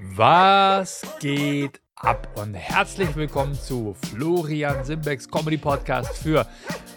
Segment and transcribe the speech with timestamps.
[0.00, 6.46] Was geht ab und herzlich willkommen zu Florian Simbecks Comedy Podcast für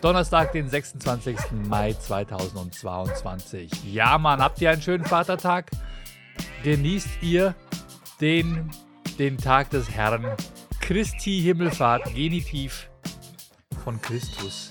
[0.01, 1.35] Donnerstag, den 26.
[1.67, 3.91] Mai 2022.
[3.91, 5.71] Ja, Mann, habt ihr einen schönen Vatertag?
[6.63, 7.55] Genießt ihr
[8.19, 8.69] den,
[9.17, 10.37] den Tag des Herrn
[10.79, 12.91] Christi Himmelfahrt, Genitiv
[13.83, 14.69] von Christus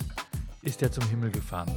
[0.63, 1.71] ist er zum Himmel gefahren.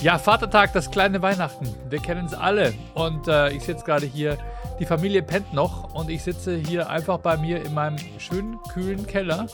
[0.00, 1.68] Ja, Vatertag, das kleine Weihnachten.
[1.88, 2.74] Wir kennen es alle.
[2.94, 4.38] Und äh, ich sitze gerade hier,
[4.80, 9.06] die Familie pennt noch und ich sitze hier einfach bei mir in meinem schönen, kühlen
[9.06, 9.46] Keller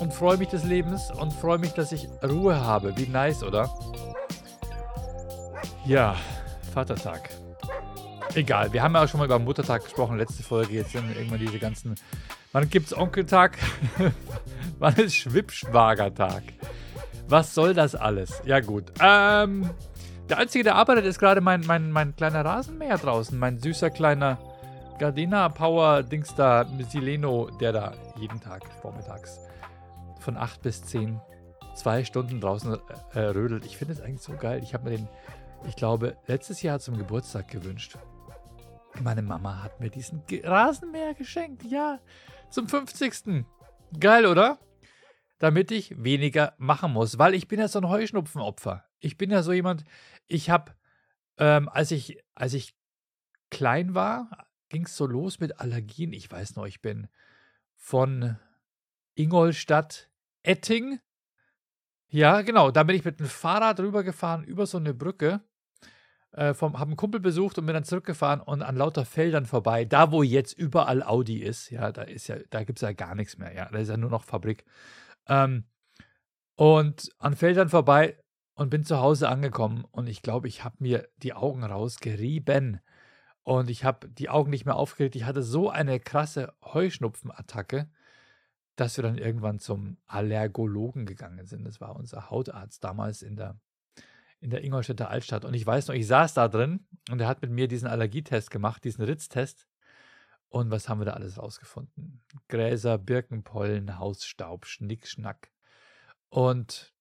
[0.00, 2.96] und freue mich des Lebens und freue mich, dass ich Ruhe habe.
[2.96, 3.68] Wie nice, oder?
[5.84, 6.16] Ja,
[6.72, 7.30] Vatertag.
[8.34, 10.74] Egal, wir haben ja auch schon mal über Muttertag gesprochen, letzte Folge.
[10.74, 11.96] Jetzt sind irgendwann diese ganzen.
[12.52, 13.58] Wann gibt's Onkeltag?
[14.78, 16.42] Wann ist Schwippschwagertag?
[17.30, 18.42] Was soll das alles?
[18.44, 18.92] Ja, gut.
[19.00, 19.70] Ähm,
[20.28, 23.38] der Einzige, der arbeitet, ist gerade mein, mein, mein kleiner Rasenmäher draußen.
[23.38, 24.36] Mein süßer kleiner
[24.98, 29.38] Gardena Power Dings da, Sileno, der da jeden Tag vormittags
[30.18, 31.20] von 8 bis 10
[31.74, 32.76] zwei Stunden draußen
[33.14, 33.64] äh, rödelt.
[33.64, 34.60] Ich finde es eigentlich so geil.
[34.64, 35.08] Ich habe mir den,
[35.68, 37.96] ich glaube, letztes Jahr zum Geburtstag gewünscht.
[39.02, 41.62] Meine Mama hat mir diesen Rasenmäher geschenkt.
[41.62, 42.00] Ja,
[42.50, 43.44] zum 50.
[43.98, 44.58] Geil, oder?
[45.40, 48.84] Damit ich weniger machen muss, weil ich bin ja so ein Heuschnupfenopfer.
[49.00, 49.84] Ich bin ja so jemand,
[50.28, 50.74] ich habe,
[51.38, 52.76] ähm, als ich, als ich
[53.50, 56.12] klein war, ging es so los mit Allergien.
[56.12, 57.08] Ich weiß noch, ich bin
[57.74, 58.36] von
[59.14, 60.10] Ingolstadt,
[60.42, 61.00] Etting.
[62.08, 65.40] Ja, genau, da bin ich mit dem Fahrrad rübergefahren über so eine Brücke.
[66.32, 70.12] Äh, habe einen Kumpel besucht und bin dann zurückgefahren und an lauter Feldern vorbei, da
[70.12, 73.38] wo jetzt überall Audi ist, ja, da ist ja, da gibt es ja gar nichts
[73.38, 74.64] mehr, ja, da ist ja nur noch Fabrik.
[75.28, 75.64] Ähm,
[76.56, 78.18] und an Feldern vorbei
[78.54, 82.80] und bin zu Hause angekommen und ich glaube, ich habe mir die Augen rausgerieben
[83.42, 85.16] und ich habe die Augen nicht mehr aufgeregt.
[85.16, 87.88] Ich hatte so eine krasse Heuschnupfenattacke,
[88.76, 91.64] dass wir dann irgendwann zum Allergologen gegangen sind.
[91.64, 93.58] Das war unser Hautarzt damals in der,
[94.40, 95.44] in der Ingolstädter Altstadt.
[95.44, 98.50] Und ich weiß noch, ich saß da drin und er hat mit mir diesen Allergietest
[98.50, 99.66] gemacht, diesen Ritztest.
[100.50, 102.22] Und was haben wir da alles rausgefunden?
[102.48, 105.52] Gräser, Birkenpollen, Hausstaub, Schnickschnack.
[106.28, 106.92] Und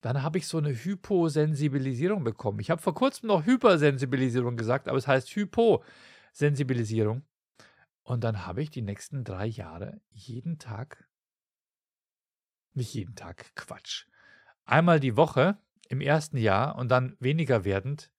[0.00, 2.60] dann habe ich so eine Hyposensibilisierung bekommen.
[2.60, 7.24] Ich habe vor kurzem noch Hypersensibilisierung gesagt, aber es heißt Hyposensibilisierung.
[8.04, 11.08] Und dann habe ich die nächsten drei Jahre jeden Tag,
[12.72, 14.06] nicht jeden Tag, Quatsch,
[14.64, 18.12] einmal die Woche im ersten Jahr und dann weniger werdend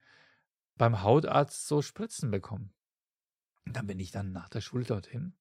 [0.76, 2.75] beim Hautarzt so Spritzen bekommen.
[3.66, 5.34] Und dann bin ich dann nach der Schule dorthin,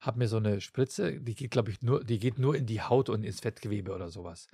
[0.00, 2.82] habe mir so eine Spritze, die geht, glaube ich, nur, die geht nur in die
[2.82, 4.48] Haut und ins Fettgewebe oder sowas,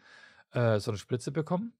[0.53, 1.73] äh, so eine Spritze bekommen.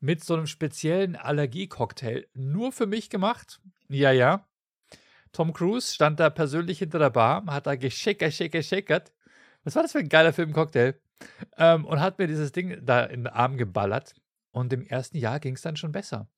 [0.00, 3.60] Mit so einem speziellen Allergiecocktail, nur für mich gemacht.
[3.88, 4.48] Ja, ja.
[5.32, 9.12] Tom Cruise stand da persönlich hinter der Bar, hat da geschickert, geschickert, geschickert.
[9.62, 10.98] Was war das für ein geiler Filmcocktail?
[11.58, 14.14] Ähm, und hat mir dieses Ding da in den Arm geballert.
[14.52, 16.28] Und im ersten Jahr ging es dann schon besser.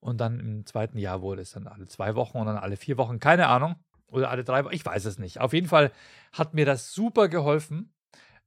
[0.00, 2.98] Und dann im zweiten Jahr wurde es dann alle zwei Wochen und dann alle vier
[2.98, 3.76] Wochen, keine Ahnung.
[4.06, 5.40] Oder alle drei Wochen, ich weiß es nicht.
[5.40, 5.92] Auf jeden Fall
[6.32, 7.92] hat mir das super geholfen.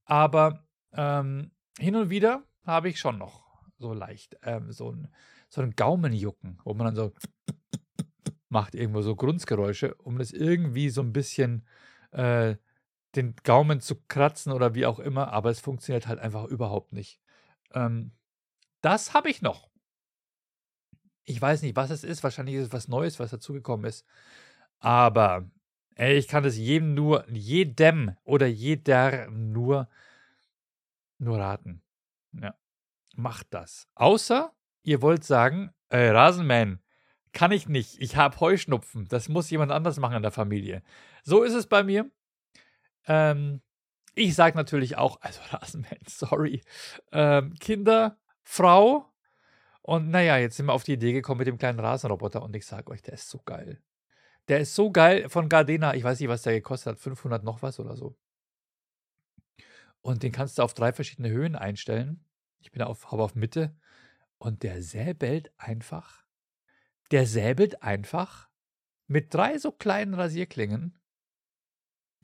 [0.05, 3.43] Aber ähm, hin und wieder habe ich schon noch
[3.77, 5.07] so leicht ähm, so, ein,
[5.49, 7.13] so Gaumenjucken, wo man dann so
[8.49, 11.65] macht irgendwo so Grunzgeräusche, um das irgendwie so ein bisschen
[12.11, 12.55] äh,
[13.15, 17.19] den Gaumen zu kratzen oder wie auch immer, aber es funktioniert halt einfach überhaupt nicht.
[17.73, 18.11] Ähm,
[18.81, 19.70] das habe ich noch.
[21.23, 22.23] Ich weiß nicht, was es ist.
[22.23, 24.05] Wahrscheinlich ist es was Neues, was dazugekommen ist.
[24.79, 25.49] Aber
[25.95, 29.87] ey, ich kann es jedem nur, jedem oder jeder nur,
[31.19, 31.81] nur raten.
[32.33, 32.55] Ja.
[33.15, 33.87] Macht das.
[33.95, 36.79] Außer ihr wollt sagen, äh, Rasenman,
[37.33, 38.01] kann ich nicht.
[38.01, 39.07] Ich habe Heuschnupfen.
[39.07, 40.81] Das muss jemand anders machen in der Familie.
[41.23, 42.09] So ist es bei mir.
[43.07, 43.61] Ähm,
[44.15, 46.61] ich sage natürlich auch, also Rasenman, sorry.
[47.11, 49.10] Ähm, Kinder, Frau,
[49.81, 52.65] und naja, jetzt sind wir auf die Idee gekommen mit dem kleinen Rasenroboter und ich
[52.65, 53.81] sage euch, der ist so geil.
[54.47, 55.95] Der ist so geil von Gardena.
[55.95, 56.99] Ich weiß nicht, was der gekostet hat.
[56.99, 58.17] 500 noch was oder so.
[60.01, 62.25] Und den kannst du auf drei verschiedene Höhen einstellen.
[62.59, 63.75] Ich bin auf, habe auf Mitte.
[64.37, 66.23] Und der säbelt einfach.
[67.11, 68.49] Der säbelt einfach
[69.07, 70.99] mit drei so kleinen Rasierklingen,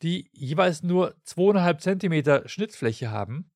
[0.01, 3.51] die jeweils nur zweieinhalb Zentimeter Schnittfläche haben.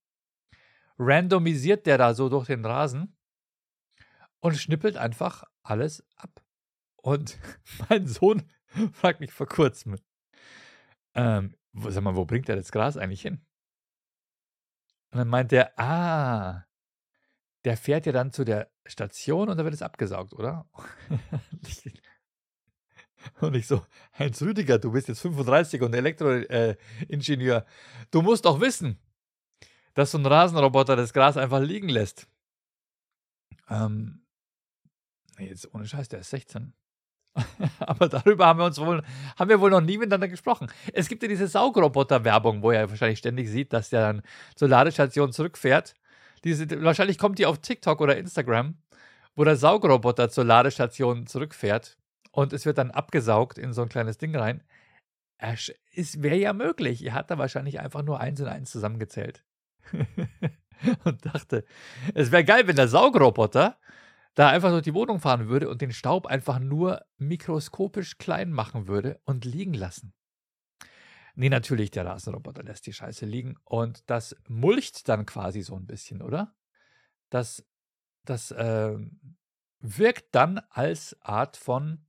[0.98, 3.16] Randomisiert der da so durch den Rasen
[4.42, 6.44] und schnippelt einfach alles ab.
[6.98, 7.38] Und
[7.90, 8.44] mein Sohn
[8.94, 9.98] fragt mich vor kurzem,
[11.14, 13.46] ähm, sag mal, wo bringt er das Gras eigentlich hin?
[15.12, 16.66] Und dann meint er, ah,
[17.66, 20.70] der fährt ja dann zu der Station und da wird es abgesaugt, oder?
[23.40, 23.86] Und ich so,
[24.18, 27.58] Heinz Rüdiger, du bist jetzt 35 und Elektroingenieur.
[27.58, 27.66] Äh,
[28.10, 29.00] du musst doch wissen,
[29.94, 32.28] dass so ein Rasenroboter das Gras einfach liegen lässt.
[33.70, 34.21] Ähm,
[35.48, 36.74] jetzt ohne Scheiß, der ist 16.
[37.80, 39.04] Aber darüber haben wir uns wohl,
[39.38, 40.68] haben wir wohl noch nie miteinander gesprochen.
[40.94, 44.22] Es gibt ja diese Saugroboter-Werbung, wo er wahrscheinlich ständig sieht, dass der dann
[44.56, 45.94] zur Ladestation zurückfährt.
[46.44, 48.78] Diese, wahrscheinlich kommt die auf TikTok oder Instagram,
[49.36, 51.98] wo der Saugroboter zur Ladestation zurückfährt
[52.32, 54.64] und es wird dann abgesaugt in so ein kleines Ding rein.
[55.38, 57.04] Es wäre ja möglich.
[57.04, 59.44] Er hat da wahrscheinlich einfach nur eins und eins zusammengezählt.
[61.04, 61.66] und dachte,
[62.14, 63.78] es wäre geil, wenn der Saugroboter
[64.36, 68.88] da einfach durch die Wohnung fahren würde und den Staub einfach nur mikroskopisch klein machen
[68.88, 70.14] würde und liegen lassen.
[71.36, 75.86] Nee, natürlich, der Rasenroboter lässt die Scheiße liegen und das mulcht dann quasi so ein
[75.86, 76.56] bisschen, oder?
[77.30, 77.66] Das,
[78.26, 78.98] das äh,
[79.80, 82.06] wirkt dann als Art von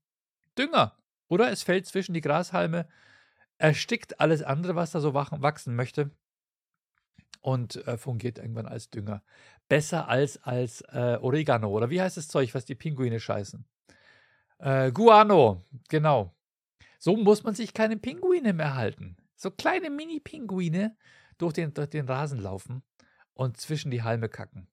[0.59, 0.99] Dünger,
[1.29, 1.51] oder?
[1.51, 2.89] Es fällt zwischen die Grashalme,
[3.59, 6.11] erstickt alles andere, was da so wachsen möchte
[7.43, 9.23] und äh, fungiert irgendwann als Dünger.
[9.69, 13.65] Besser als, als äh, Oregano oder wie heißt das Zeug, was die Pinguine scheißen?
[14.59, 16.35] Äh, Guano, genau.
[16.99, 19.17] So muss man sich keine Pinguine mehr halten.
[19.35, 20.97] So kleine Mini-Pinguine
[21.37, 22.83] durch den, durch den Rasen laufen
[23.35, 24.69] und zwischen die Halme kacken.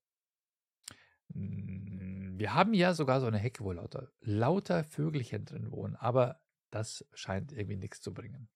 [1.34, 6.40] Hm, wir haben ja sogar so eine Hecke, wo lauter, lauter Vögelchen drin wohnen, aber
[6.70, 8.48] das scheint irgendwie nichts zu bringen.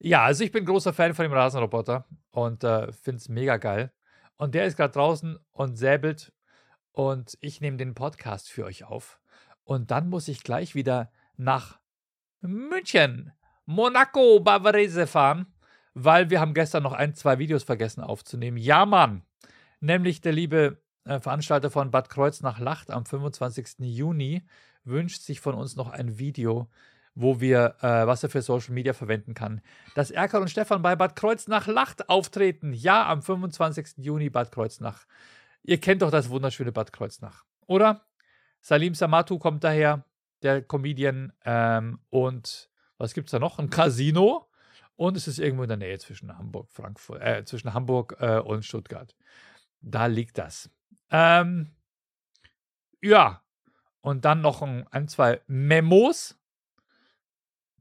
[0.00, 3.92] Ja, also ich bin großer Fan von dem Rasenroboter und äh, finde es mega geil.
[4.36, 6.32] Und der ist gerade draußen und säbelt
[6.92, 9.18] und ich nehme den Podcast für euch auf.
[9.64, 11.80] Und dann muss ich gleich wieder nach
[12.40, 13.32] München,
[13.66, 15.52] Monaco, Bavarese fahren,
[15.94, 18.56] weil wir haben gestern noch ein, zwei Videos vergessen aufzunehmen.
[18.56, 19.24] Ja, Mann!
[19.80, 23.80] Nämlich der liebe äh, Veranstalter von Bad Kreuznach Lacht am 25.
[23.80, 24.46] Juni
[24.84, 26.68] wünscht sich von uns noch ein Video
[27.20, 29.60] wo wir, äh, was er für Social Media verwenden kann.
[29.96, 32.72] Dass Erkan und Stefan bei Bad Kreuznach Lacht auftreten.
[32.72, 34.04] Ja, am 25.
[34.04, 35.04] Juni Bad Kreuznach.
[35.64, 38.06] Ihr kennt doch das wunderschöne Bad Kreuznach, oder?
[38.60, 40.04] Salim Samatu kommt daher,
[40.42, 41.32] der Comedian.
[41.44, 43.58] Ähm, und was gibt es da noch?
[43.58, 44.48] Ein Casino.
[44.94, 48.64] Und es ist irgendwo in der Nähe zwischen Hamburg, Frankfurt, äh, zwischen Hamburg äh, und
[48.64, 49.16] Stuttgart.
[49.80, 50.70] Da liegt das.
[51.10, 51.74] Ähm,
[53.02, 53.42] ja.
[54.00, 56.38] Und dann noch ein, ein zwei Memos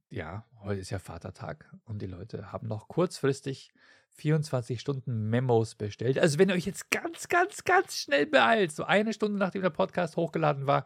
[0.10, 3.72] ja, heute ist ja Vatertag und die Leute haben noch kurzfristig
[4.12, 6.18] 24 Stunden Memos bestellt.
[6.18, 9.70] Also wenn ihr euch jetzt ganz, ganz, ganz schnell beeilt, so eine Stunde nachdem der
[9.70, 10.86] Podcast hochgeladen war,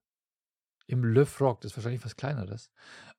[0.86, 2.70] im Le Frog, das ist wahrscheinlich was kleineres.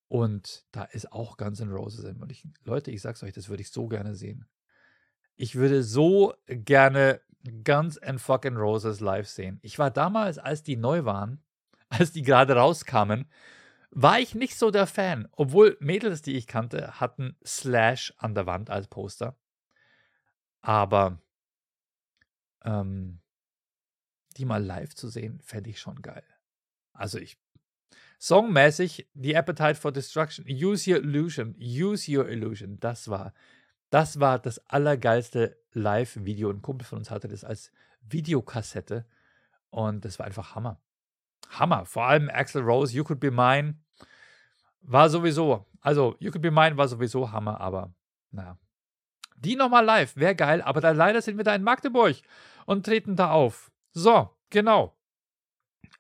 [0.08, 2.54] Und da ist auch Guns N' Roses in München.
[2.64, 4.46] Leute, ich sag's euch, das würde ich so gerne sehen.
[5.36, 7.22] Ich würde so gerne
[7.64, 9.60] Guns N' fucking Roses live sehen.
[9.62, 11.44] Ich war damals, als die neu waren,
[11.90, 13.30] als die gerade rauskamen,
[13.92, 15.28] war ich nicht so der Fan.
[15.32, 19.38] Obwohl Mädels, die ich kannte, hatten Slash an der Wand als Poster.
[20.62, 21.22] Aber
[22.64, 23.22] ähm,
[24.38, 26.24] die mal live zu sehen, fände ich schon geil.
[26.94, 27.38] Also ich
[28.18, 33.34] Songmäßig The Appetite for Destruction, Use Your Illusion, Use Your Illusion, das war,
[33.90, 36.50] das war das allergeilste Live-Video.
[36.50, 37.72] Ein Kumpel von uns hatte das als
[38.02, 39.06] Videokassette
[39.70, 40.82] und das war einfach Hammer.
[41.50, 41.86] Hammer.
[41.86, 43.76] Vor allem Axel Rose, You Could Be Mine,
[44.82, 47.94] war sowieso, also You Could Be Mine war sowieso Hammer, aber
[48.32, 48.58] naja.
[49.38, 52.16] Die nochmal live, wäre geil, aber da, leider sind wir da in Magdeburg
[52.66, 53.72] und treten da auf.
[53.92, 54.98] So, genau.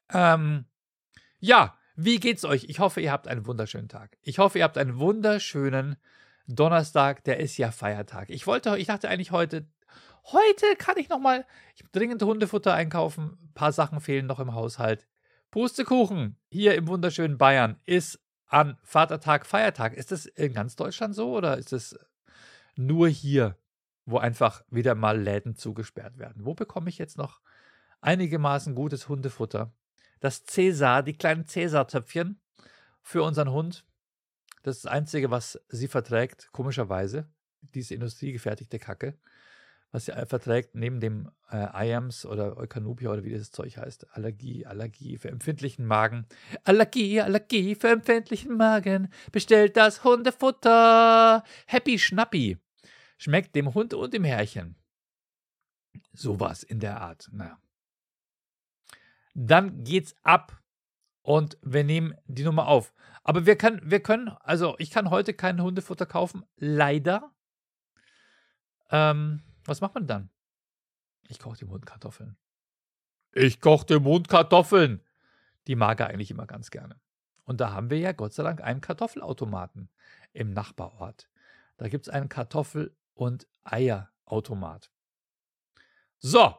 [0.10, 0.66] Ähm,
[1.40, 2.66] ja, wie geht's euch?
[2.66, 4.18] Ich hoffe, ihr habt einen wunderschönen Tag.
[4.22, 5.98] Ich hoffe, ihr habt einen wunderschönen
[6.48, 8.30] Donnerstag, der ist ja Feiertag.
[8.30, 9.68] Ich wollte, ich dachte eigentlich heute,
[10.26, 11.44] heute kann ich nochmal
[11.92, 13.38] dringend Hundefutter einkaufen.
[13.42, 15.08] Ein paar Sachen fehlen noch im Haushalt.
[15.50, 19.94] Pustekuchen hier im wunderschönen Bayern ist an Vatertag Feiertag.
[19.94, 21.98] Ist das in ganz Deutschland so oder ist es
[22.76, 23.58] nur hier,
[24.06, 26.46] wo einfach wieder mal Läden zugesperrt werden?
[26.46, 27.42] Wo bekomme ich jetzt noch
[28.02, 29.74] einigermaßen gutes Hundefutter?
[30.20, 32.40] Das Cäsar, die kleinen Cäsar-Töpfchen
[33.02, 33.86] für unseren Hund.
[34.64, 37.30] Das ist das Einzige, was sie verträgt, komischerweise.
[37.62, 39.18] Diese industriegefertigte Kacke
[39.92, 44.08] was sie verträgt, neben dem äh, IAMS oder Eukanubia oder wie dieses Zeug heißt.
[44.16, 46.26] Allergie, Allergie für empfindlichen Magen.
[46.64, 49.10] Allergie, Allergie für empfindlichen Magen.
[49.32, 51.44] Bestellt das Hundefutter.
[51.66, 52.58] Happy Schnappi.
[53.18, 54.76] Schmeckt dem Hund und dem Herrchen.
[56.14, 57.30] Sowas in der Art.
[57.32, 57.58] Naja.
[59.40, 60.64] Dann geht's ab
[61.22, 62.92] und wir nehmen die Nummer auf.
[63.24, 67.32] Aber wir können, wir können, also ich kann heute kein Hundefutter kaufen, leider.
[68.90, 70.32] Ähm, was macht man dann?
[71.28, 72.36] Ich koche dem Hund Kartoffeln.
[73.32, 75.04] Ich koche dem Hund Kartoffeln.
[75.68, 77.00] Die mag er eigentlich immer ganz gerne.
[77.44, 79.92] Und da haben wir ja Gott sei Dank einen Kartoffelautomaten
[80.34, 81.30] im Nachbarort.
[81.78, 84.90] Da gibt es einen Kartoffel- und Eierautomat.
[86.18, 86.56] So,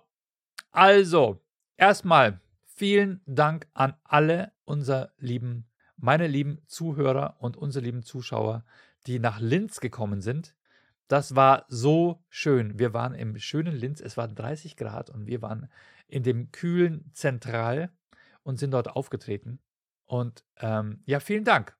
[0.70, 1.42] also
[1.76, 2.40] erstmal
[2.78, 8.64] vielen Dank an alle unsere lieben, meine lieben Zuhörer und unsere lieben Zuschauer,
[9.06, 10.54] die nach Linz gekommen sind.
[11.08, 12.78] Das war so schön.
[12.78, 15.68] Wir waren im schönen Linz, es waren 30 Grad und wir waren
[16.06, 17.90] in dem kühlen Zentral
[18.44, 19.58] und sind dort aufgetreten.
[20.06, 21.76] Und ähm, ja, vielen Dank.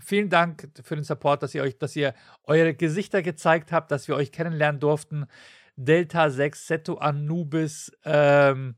[0.00, 4.06] Vielen Dank für den Support, dass ihr euch, dass ihr eure Gesichter gezeigt habt, dass
[4.06, 5.26] wir euch kennenlernen durften.
[5.74, 8.76] Delta 6, Seto Anubis, ähm,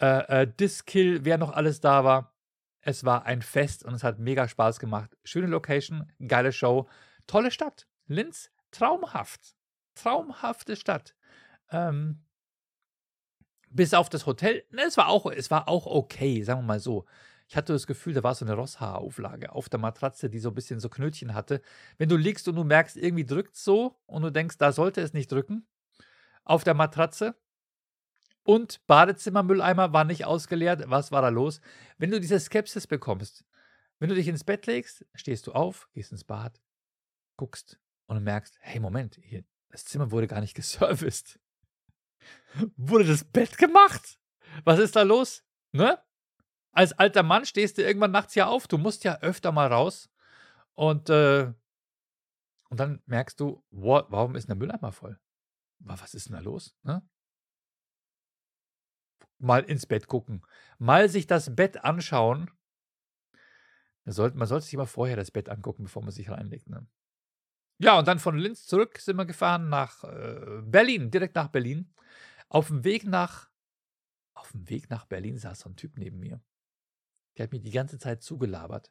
[0.00, 2.34] äh, äh, Diskill, wer noch alles da war.
[2.80, 5.16] Es war ein Fest und es hat mega Spaß gemacht.
[5.24, 6.88] Schöne Location, geile Show,
[7.26, 7.88] tolle Stadt.
[8.06, 9.56] Linz traumhaft.
[9.94, 11.16] Traumhafte Stadt.
[11.70, 12.22] Ähm,
[13.70, 16.80] bis auf das Hotel, ne, es war auch, es war auch okay, sagen wir mal
[16.80, 17.04] so.
[17.48, 20.54] Ich hatte das Gefühl, da war so eine Rosshaarauflage auf der Matratze, die so ein
[20.54, 21.60] bisschen so Knötchen hatte.
[21.96, 25.00] Wenn du liegst und du merkst, irgendwie drückt es so und du denkst, da sollte
[25.00, 25.66] es nicht drücken,
[26.44, 27.36] auf der Matratze.
[28.46, 30.84] Und Badezimmermülleimer war nicht ausgeleert.
[30.86, 31.60] Was war da los?
[31.98, 33.44] Wenn du diese Skepsis bekommst,
[33.98, 36.62] wenn du dich ins Bett legst, stehst du auf, gehst ins Bad,
[37.36, 41.40] guckst, und merkst, hey, Moment, hier, das Zimmer wurde gar nicht geserviced.
[42.76, 44.20] wurde das Bett gemacht?
[44.62, 45.42] Was ist da los?
[45.72, 46.00] Ne?
[46.70, 48.68] Als alter Mann stehst du irgendwann nachts ja auf.
[48.68, 50.08] Du musst ja öfter mal raus.
[50.74, 51.52] Und, äh,
[52.68, 55.18] und dann merkst du, wow, warum ist der Mülleimer voll?
[55.80, 56.76] Was ist denn da los?
[56.84, 57.02] Ne?
[59.38, 60.42] Mal ins Bett gucken.
[60.78, 62.50] Mal sich das Bett anschauen.
[64.04, 66.68] Man sollte, man sollte sich immer vorher das Bett angucken, bevor man sich reinlegt.
[66.68, 66.86] Ne?
[67.78, 71.92] Ja, und dann von Linz zurück sind wir gefahren nach äh, Berlin, direkt nach Berlin.
[72.48, 73.50] Auf dem Weg nach,
[74.34, 76.40] auf dem Weg nach Berlin saß so ein Typ neben mir.
[77.36, 78.90] Der hat mir die ganze Zeit zugelabert.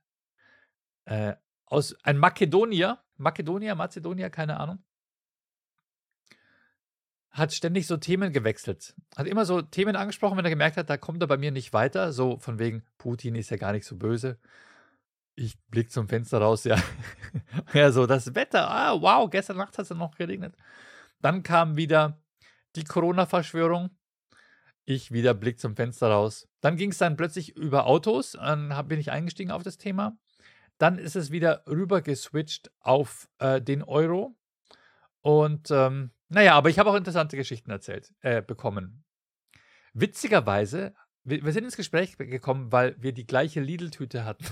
[1.05, 1.35] Äh,
[1.65, 4.83] aus ein Makedonier, Makedonier, Mazedonier, keine Ahnung.
[7.35, 8.95] Hat ständig so Themen gewechselt.
[9.17, 11.73] Hat immer so Themen angesprochen, wenn er gemerkt hat, da kommt er bei mir nicht
[11.73, 12.13] weiter.
[12.13, 14.39] So von wegen, Putin ist ja gar nicht so böse.
[15.35, 16.81] Ich blicke zum Fenster raus, ja.
[17.73, 18.71] ja, so das Wetter.
[18.71, 20.55] Ah, wow, gestern Nacht hat es noch geregnet.
[21.19, 22.21] Dann kam wieder
[22.77, 23.89] die Corona-Verschwörung.
[24.85, 26.47] Ich wieder Blick zum Fenster raus.
[26.61, 28.31] Dann ging es dann plötzlich über Autos.
[28.31, 30.17] Dann bin ich eingestiegen auf das Thema.
[30.77, 34.37] Dann ist es wieder rüber geswitcht auf äh, den Euro.
[35.19, 39.05] Und ähm, naja, aber ich habe auch interessante Geschichten erzählt, äh, bekommen.
[39.93, 44.45] Witzigerweise, wir, wir, sind ins Gespräch gekommen, weil wir die gleiche Lidl-Tüte hatten.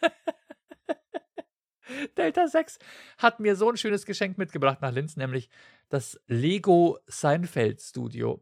[2.16, 2.78] Delta 6
[3.18, 5.50] hat mir so ein schönes Geschenk mitgebracht nach Linz, nämlich
[5.88, 8.40] das Lego Seinfeld Studio,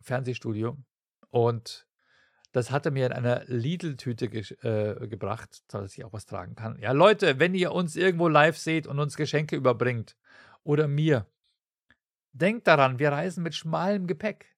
[0.00, 0.76] Fernsehstudio.
[1.30, 1.86] Und
[2.52, 6.56] das hat er mir in einer Lidl-Tüte ge äh, gebracht, dass ich auch was tragen
[6.56, 6.78] kann.
[6.80, 10.16] Ja, Leute, wenn ihr uns irgendwo live seht und uns Geschenke überbringt
[10.64, 11.26] oder mir,
[12.32, 14.56] denkt daran, wir reisen mit schmalem Gepäck.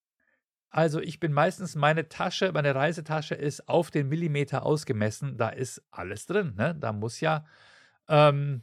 [0.70, 5.36] Also ich bin meistens, meine Tasche, meine Reisetasche ist auf den Millimeter ausgemessen.
[5.36, 6.54] Da ist alles drin.
[6.56, 6.74] Ne?
[6.74, 7.44] Da muss ja,
[8.08, 8.62] ähm,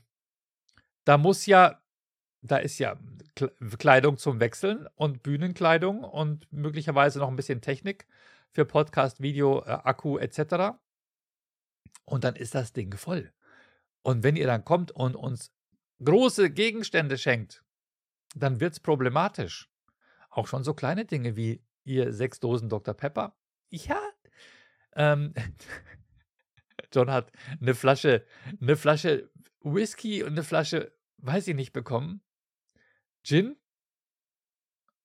[1.06, 1.82] da muss ja,
[2.42, 2.98] da ist ja
[3.78, 8.08] Kleidung zum Wechseln und Bühnenkleidung und möglicherweise noch ein bisschen Technik
[8.52, 10.78] für Podcast, Video, äh, Akku etc.
[12.06, 13.32] Und dann ist das Ding voll.
[14.02, 15.52] Und wenn ihr dann kommt und uns
[16.04, 17.64] große Gegenstände schenkt,
[18.36, 19.70] dann wird es problematisch.
[20.30, 22.94] Auch schon so kleine Dinge wie ihr sechs Dosen Dr.
[22.94, 23.36] Pepper?
[23.70, 24.00] Ja.
[24.96, 25.34] Ähm,
[26.94, 27.32] John hat
[27.62, 28.26] eine Flasche,
[28.62, 29.30] eine Flasche
[29.62, 32.22] Whisky und eine Flasche weiß ich nicht, bekommen.
[33.24, 33.58] Gin.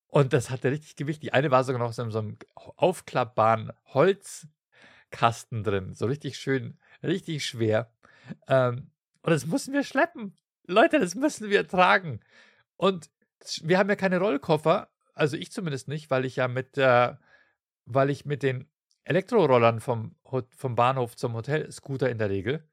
[0.06, 1.22] Und das hatte richtig Gewicht.
[1.22, 5.94] Die eine war sogar noch in so einem aufklappbaren Holzkasten drin.
[5.94, 7.92] So richtig schön, richtig schwer.
[8.46, 8.90] Ähm,
[9.22, 10.36] und das mussten wir schleppen.
[10.66, 12.20] Leute, das müssen wir tragen.
[12.76, 13.10] Und
[13.62, 14.88] wir haben ja keine Rollkoffer.
[15.14, 17.14] Also ich zumindest nicht, weil ich ja mit, äh,
[17.86, 18.68] weil ich mit den
[19.04, 20.16] Elektrorollern vom,
[20.56, 22.68] vom Bahnhof zum Hotel Scooter in der Regel.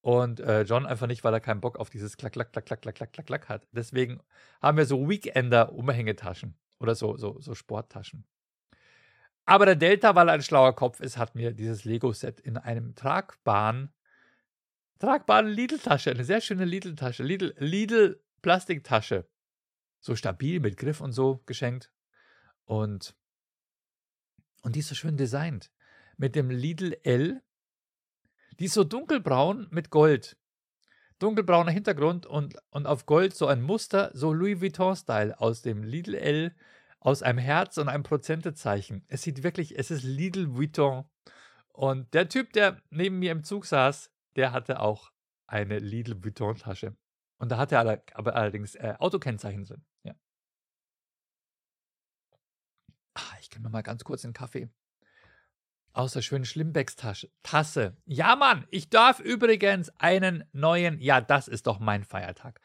[0.00, 2.80] Und äh, John einfach nicht, weil er keinen Bock auf dieses Klack, Klack, Klack, Klack,
[2.80, 3.66] Klack, Klack, Klack, hat.
[3.72, 4.20] Deswegen
[4.62, 8.24] haben wir so Weekender-Umhängetaschen oder so, so, so Sporttaschen.
[9.46, 12.94] Aber der Delta, weil er ein schlauer Kopf ist, hat mir dieses Lego-Set in einem
[12.94, 13.92] tragbaren,
[14.98, 19.26] tragbaren Lidl-Tasche, eine sehr schöne Lidl-Tasche, Lidl, Lidl Plastiktasche,
[20.06, 21.92] so stabil mit Griff und so geschenkt.
[22.64, 23.14] Und,
[24.62, 25.70] und die ist so schön designt.
[26.16, 27.42] Mit dem Lidl L
[28.58, 30.38] die ist so dunkelbraun mit Gold.
[31.18, 36.14] Dunkelbrauner Hintergrund und, und auf Gold so ein Muster, so Louis Vuitton-Style aus dem Lidl
[36.14, 36.54] L,
[37.00, 39.04] aus einem Herz und einem Prozentezeichen.
[39.08, 41.04] Es sieht wirklich, es ist Lidl Vuitton.
[41.68, 45.12] Und der Typ, der neben mir im Zug saß, der hatte auch
[45.46, 46.96] eine Lidl Vuitton-Tasche.
[47.38, 49.84] Und da hatte er aber allerdings äh, Autokennzeichen drin.
[50.02, 50.14] Ja.
[53.14, 54.68] Ah, ich gebe mir mal ganz kurz einen Kaffee
[55.92, 57.96] aus der schönen Schlimmbecks-Tasse.
[58.04, 62.60] Ja, Mann, ich darf übrigens einen neuen, ja, das ist doch mein Feiertag.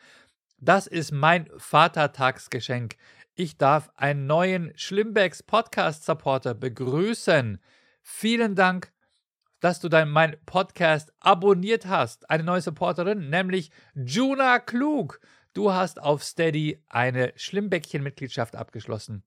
[0.57, 2.95] Das ist mein Vatertagsgeschenk.
[3.35, 7.61] Ich darf einen neuen Schlimmbecks Podcast Supporter begrüßen.
[8.01, 8.91] Vielen Dank,
[9.59, 12.27] dass du dein, mein Podcast abonniert hast.
[12.27, 15.21] Eine neue Supporterin, nämlich Juna Klug.
[15.53, 19.23] Du hast auf Steady eine Schlimmbäckchen-Mitgliedschaft abgeschlossen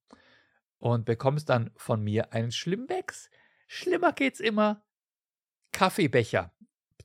[0.85, 3.31] und bekommst dann von mir einen Schlimmbecks
[3.67, 4.85] Schlimmer geht's immer.
[5.73, 6.53] Kaffeebecher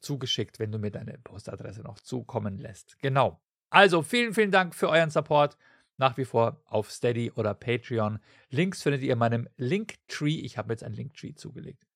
[0.02, 3.00] zugeschickt, wenn du mir deine Postadresse noch zukommen lässt.
[3.00, 3.42] Genau.
[3.70, 5.58] Also vielen, vielen Dank für euren Support.
[5.96, 8.20] Nach wie vor auf Steady oder Patreon.
[8.50, 10.40] Links findet ihr in meinem Linktree.
[10.40, 11.88] Ich habe jetzt ein Linktree zugelegt.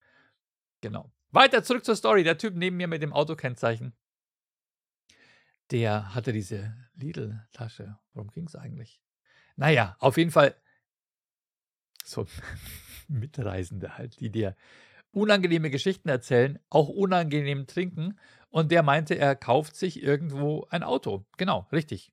[0.79, 1.11] Genau.
[1.31, 2.23] Weiter zurück zur Story.
[2.23, 3.93] Der Typ neben mir mit dem Autokennzeichen.
[5.71, 7.97] Der hatte diese Lidl-Tasche.
[8.13, 9.01] Worum ging es eigentlich?
[9.57, 10.55] Naja, auf jeden Fall.
[12.03, 12.25] So,
[13.07, 14.55] Mitreisende halt, die dir
[15.11, 18.17] unangenehme Geschichten erzählen, auch unangenehm trinken.
[18.49, 21.25] Und der meinte, er kauft sich irgendwo ein Auto.
[21.37, 22.11] Genau, richtig.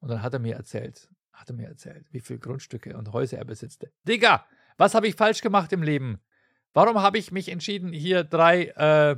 [0.00, 3.38] Und dann hat er mir erzählt, hat er mir erzählt, wie viele Grundstücke und Häuser
[3.38, 3.90] er besitzte.
[4.06, 6.20] Digga, was habe ich falsch gemacht im Leben?
[6.74, 9.16] Warum habe ich mich entschieden, hier drei, äh,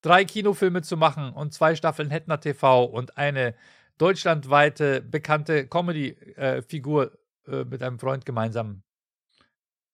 [0.00, 3.54] drei Kinofilme zu machen und zwei Staffeln Hetner TV und eine
[3.98, 8.82] deutschlandweite bekannte Comedy-Figur äh, äh, mit einem Freund gemeinsam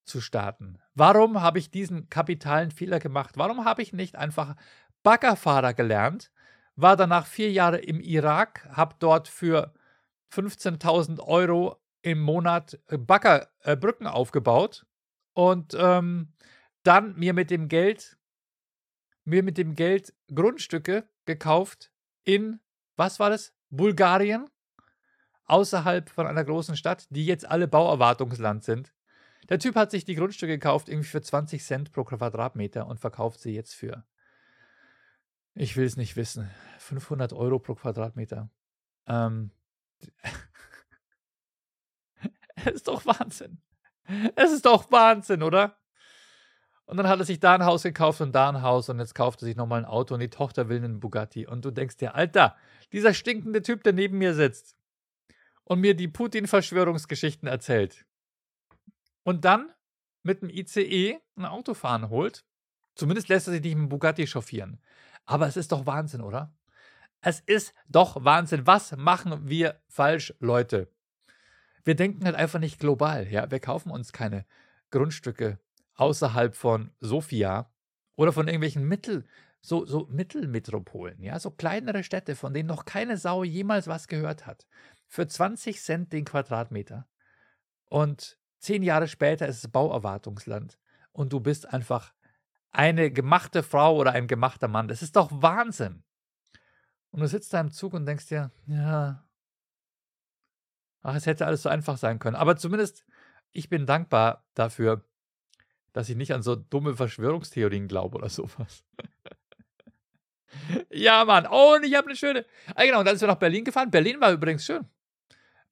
[0.05, 0.79] zu starten?
[0.95, 3.37] Warum habe ich diesen kapitalen Fehler gemacht?
[3.37, 4.57] Warum habe ich nicht einfach
[5.03, 6.31] Baggerfahrer gelernt?
[6.77, 9.73] War danach vier Jahre im Irak, habe dort für
[10.33, 14.87] 15.000 Euro im Monat äh, Baggerbrücken äh, aufgebaut
[15.35, 16.33] und ähm,
[16.83, 18.19] dann mir mit dem Geld
[19.25, 21.93] mir mit dem Geld Grundstücke gekauft
[22.25, 22.59] in
[22.97, 23.55] was war das?
[23.71, 24.49] Bulgarien
[25.47, 28.93] außerhalb von einer großen Stadt, die jetzt alle Bauerwartungsland sind.
[29.49, 33.41] Der Typ hat sich die Grundstücke gekauft, irgendwie für 20 Cent pro Quadratmeter und verkauft
[33.41, 34.05] sie jetzt für,
[35.55, 38.51] ich will es nicht wissen, 500 Euro pro Quadratmeter.
[39.07, 39.51] Ähm,
[42.55, 43.61] es ist doch Wahnsinn.
[44.37, 45.77] Es ist doch Wahnsinn, oder?
[46.85, 49.15] Und dann hat er sich da ein Haus gekauft und da ein Haus und jetzt
[49.15, 51.47] kauft er sich nochmal ein Auto und die Tochter will einen Bugatti.
[51.47, 52.57] Und du denkst dir, Alter,
[52.93, 54.77] dieser stinkende Typ, der neben mir sitzt
[55.73, 58.05] und mir die Putin-Verschwörungsgeschichten erzählt,
[59.23, 59.73] und dann
[60.23, 62.45] mit dem ICE ein Auto fahren holt.
[62.95, 64.83] Zumindest lässt er sich nicht mit dem Bugatti chauffieren.
[65.25, 66.55] Aber es ist doch Wahnsinn, oder?
[67.23, 68.67] Es ist doch Wahnsinn.
[68.67, 70.89] Was machen wir falsch, Leute?
[71.85, 73.27] Wir denken halt einfach nicht global.
[73.29, 73.51] Ja?
[73.51, 74.45] Wir kaufen uns keine
[74.91, 75.59] Grundstücke
[75.95, 77.73] außerhalb von Sofia
[78.17, 79.25] oder von irgendwelchen Mittel,
[79.63, 84.45] so, so Mittelmetropolen, ja, so kleinere Städte, von denen noch keine Sau jemals was gehört
[84.45, 84.67] hat.
[85.13, 87.07] Für 20 Cent den Quadratmeter.
[87.85, 90.79] Und Zehn Jahre später ist es Bauerwartungsland
[91.11, 92.15] und du bist einfach
[92.71, 94.87] eine gemachte Frau oder ein gemachter Mann.
[94.87, 96.05] Das ist doch Wahnsinn.
[97.11, 99.27] Und du sitzt da im Zug und denkst dir, ja,
[101.03, 102.37] ach, es hätte alles so einfach sein können.
[102.37, 103.05] Aber zumindest,
[103.51, 105.05] ich bin dankbar dafür,
[105.93, 108.85] dass ich nicht an so dumme Verschwörungstheorien glaube oder sowas.
[110.89, 111.49] ja, Mann.
[111.51, 112.47] Oh, und ich habe eine schöne.
[112.77, 113.91] Ah, genau, und dann sind wir nach Berlin gefahren.
[113.91, 114.89] Berlin war übrigens schön.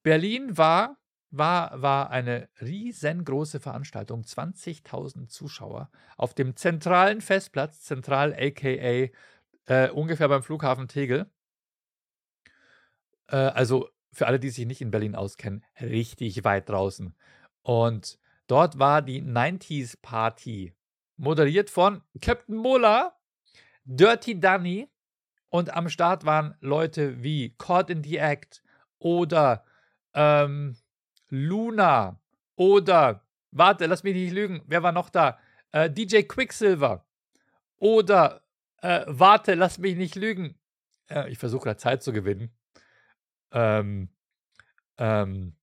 [0.03, 0.97] Berlin war
[1.31, 9.09] war, war eine riesengroße Veranstaltung, 20.000 Zuschauer auf dem zentralen Festplatz, zentral aka
[9.65, 11.31] äh, ungefähr beim Flughafen Tegel.
[13.27, 17.15] Äh, also für alle, die sich nicht in Berlin auskennen, richtig weit draußen.
[17.61, 20.75] Und dort war die 90s Party,
[21.15, 23.15] moderiert von Captain Mola,
[23.85, 24.89] Dirty Danny
[25.49, 28.61] und am Start waren Leute wie Caught in the Act
[28.99, 29.63] oder
[30.13, 30.77] ähm,
[31.29, 32.19] Luna
[32.55, 35.39] oder, warte, lass mich nicht lügen, wer war noch da?
[35.71, 37.05] Äh, DJ Quicksilver
[37.77, 38.43] oder,
[38.81, 40.59] äh, warte, lass mich nicht lügen.
[41.09, 42.51] Äh, ich versuche gerade Zeit zu gewinnen.
[43.51, 44.09] Ähm,
[44.97, 45.55] ähm,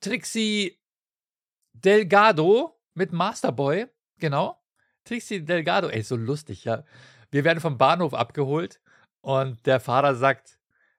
[0.00, 0.80] Trixie
[1.72, 3.86] Delgado mit Masterboy,
[4.18, 4.62] genau.
[5.04, 6.84] Trixie Delgado, ey, so lustig, ja.
[7.30, 8.80] Wir werden vom Bahnhof abgeholt
[9.20, 10.58] und der Fahrer sagt: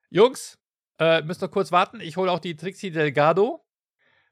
[0.10, 0.60] Jungs,
[1.04, 3.66] äh, müsst noch kurz warten, ich hole auch die Trixie Delgado.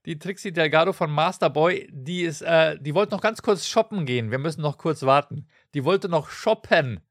[0.05, 4.31] Die Trixie Delgado von Masterboy, die ist, äh, die wollte noch ganz kurz shoppen gehen.
[4.31, 5.47] Wir müssen noch kurz warten.
[5.73, 7.01] Die wollte noch shoppen.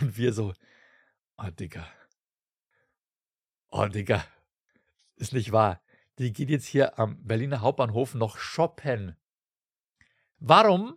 [0.00, 0.52] Und wir so,
[1.38, 1.88] oh Digga.
[3.70, 4.24] Oh Digga.
[5.16, 5.80] Ist nicht wahr.
[6.18, 9.16] Die geht jetzt hier am Berliner Hauptbahnhof noch shoppen.
[10.38, 10.96] Warum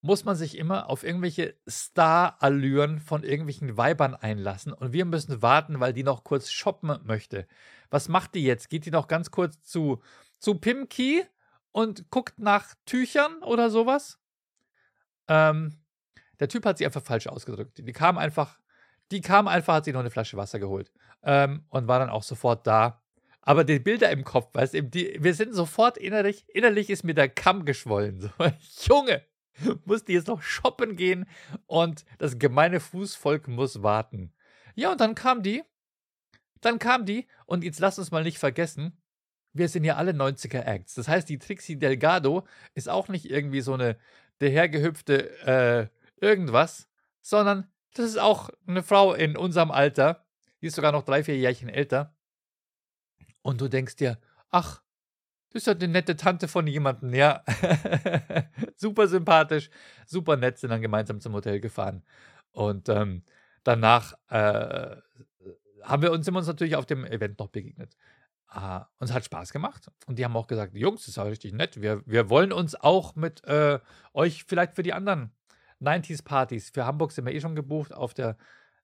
[0.00, 5.80] muss man sich immer auf irgendwelche Star-Allüren von irgendwelchen Weibern einlassen und wir müssen warten,
[5.80, 7.46] weil die noch kurz shoppen möchte.
[7.90, 8.70] Was macht die jetzt?
[8.70, 10.00] Geht die noch ganz kurz zu,
[10.38, 11.24] zu Pimki
[11.72, 14.20] und guckt nach Tüchern oder sowas?
[15.26, 15.74] Ähm,
[16.38, 17.78] der Typ hat sie einfach falsch ausgedrückt.
[17.78, 18.58] Die kam einfach,
[19.10, 22.22] die kam einfach, hat sich noch eine Flasche Wasser geholt ähm, und war dann auch
[22.22, 23.02] sofort da.
[23.40, 27.28] Aber die Bilder im Kopf, weißt du, wir sind sofort innerlich, innerlich ist mir der
[27.28, 28.30] Kamm geschwollen.
[28.60, 29.22] So, Junge,
[29.84, 31.26] muss die jetzt noch shoppen gehen
[31.66, 34.32] und das gemeine Fußvolk muss warten.
[34.74, 35.64] Ja, und dann kam die.
[36.60, 39.00] Dann kam die und jetzt lass uns mal nicht vergessen,
[39.52, 40.94] wir sind ja alle 90er Acts.
[40.94, 43.96] Das heißt, die Trixie Delgado ist auch nicht irgendwie so eine
[44.38, 45.90] dahergehüpfte
[46.20, 46.88] äh, irgendwas,
[47.20, 50.24] sondern das ist auch eine Frau in unserem Alter.
[50.60, 52.14] Die ist sogar noch drei, vier Jährchen älter.
[53.42, 54.18] Und du denkst dir,
[54.50, 54.82] ach,
[55.50, 57.42] das ist ja eine nette Tante von jemandem, ja.
[58.76, 59.70] super sympathisch,
[60.06, 62.02] super nett, sind dann gemeinsam zum Hotel gefahren.
[62.52, 63.22] Und ähm,
[63.64, 64.96] danach äh,
[65.82, 67.96] haben wir uns, sind wir uns natürlich auf dem Event noch begegnet.
[68.54, 71.52] Uh, uns hat Spaß gemacht und die haben auch gesagt, Jungs, das ist ja richtig
[71.52, 71.82] nett.
[71.82, 73.78] Wir, wir wollen uns auch mit äh,
[74.14, 75.32] euch vielleicht für die anderen
[75.82, 78.38] 90s-Partys, für Hamburg sind wir eh schon gebucht, auf der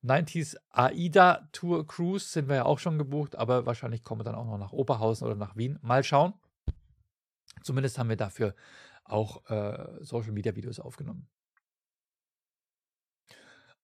[0.05, 4.35] 90s AIDA Tour Cruise sind wir ja auch schon gebucht, aber wahrscheinlich kommen wir dann
[4.35, 5.79] auch noch nach Oberhausen oder nach Wien.
[5.81, 6.35] Mal schauen.
[7.62, 8.55] Zumindest haben wir dafür
[9.05, 11.29] auch äh, Social Media Videos aufgenommen.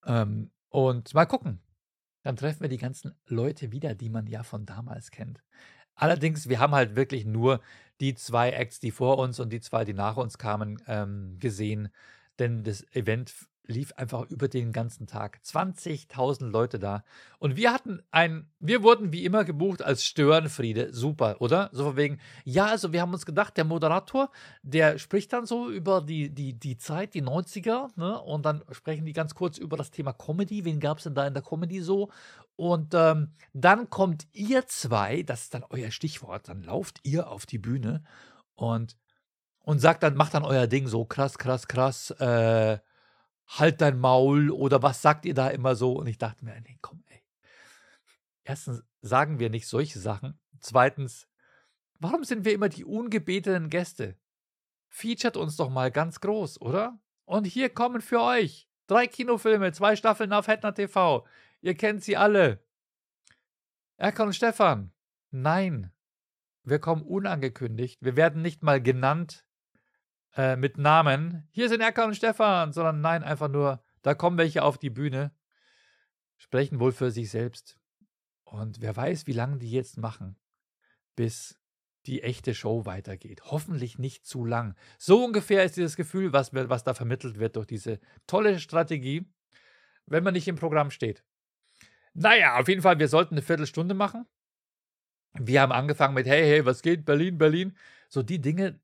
[0.06, 1.60] Ähm, und mal gucken.
[2.22, 5.42] Dann treffen wir die ganzen Leute wieder, die man ja von damals kennt.
[5.94, 7.60] Allerdings, wir haben halt wirklich nur
[8.00, 11.90] die zwei Acts, die vor uns und die zwei, die nach uns kamen, ähm, gesehen.
[12.38, 13.34] Denn das Event
[13.70, 15.40] lief einfach über den ganzen Tag.
[15.44, 17.04] 20.000 Leute da.
[17.38, 20.92] Und wir hatten ein, wir wurden wie immer gebucht als Störenfriede.
[20.92, 21.70] Super, oder?
[21.72, 24.30] So von wegen, ja, also wir haben uns gedacht, der Moderator,
[24.62, 28.20] der spricht dann so über die, die, die Zeit, die 90er, ne?
[28.20, 30.64] Und dann sprechen die ganz kurz über das Thema Comedy.
[30.64, 32.10] Wen gab es denn da in der Comedy so?
[32.60, 37.46] Und ähm, dann kommt ihr zwei, das ist dann euer Stichwort, dann lauft ihr auf
[37.46, 38.02] die Bühne
[38.54, 38.98] und,
[39.60, 42.78] und sagt dann, macht dann euer Ding so krass, krass, krass, äh,
[43.58, 45.92] halt dein Maul oder was sagt ihr da immer so?
[45.92, 47.22] Und ich dachte mir, nee, komm, ey.
[48.44, 50.38] Erstens sagen wir nicht solche Sachen.
[50.60, 51.28] Zweitens,
[51.98, 54.16] warum sind wir immer die ungebetenen Gäste?
[54.88, 56.98] Featuret uns doch mal ganz groß, oder?
[57.24, 61.26] Und hier kommen für euch drei Kinofilme, zwei Staffeln auf Hetner TV.
[61.60, 62.64] Ihr kennt sie alle.
[63.96, 64.92] Erkan und Stefan.
[65.30, 65.92] Nein,
[66.64, 67.98] wir kommen unangekündigt.
[68.00, 69.44] Wir werden nicht mal genannt
[70.36, 74.62] äh, mit Namen, hier sind Erkan und Stefan, sondern nein, einfach nur, da kommen welche
[74.62, 75.32] auf die Bühne,
[76.36, 77.78] sprechen wohl für sich selbst.
[78.44, 80.36] Und wer weiß, wie lange die jetzt machen,
[81.14, 81.60] bis
[82.06, 83.42] die echte Show weitergeht.
[83.44, 84.74] Hoffentlich nicht zu lang.
[84.98, 89.26] So ungefähr ist dieses Gefühl, was, was da vermittelt wird durch diese tolle Strategie,
[90.06, 91.22] wenn man nicht im Programm steht.
[92.14, 94.26] Naja, auf jeden Fall, wir sollten eine Viertelstunde machen.
[95.34, 97.76] Wir haben angefangen mit, hey, hey, was geht, Berlin, Berlin.
[98.08, 98.80] So die Dinge,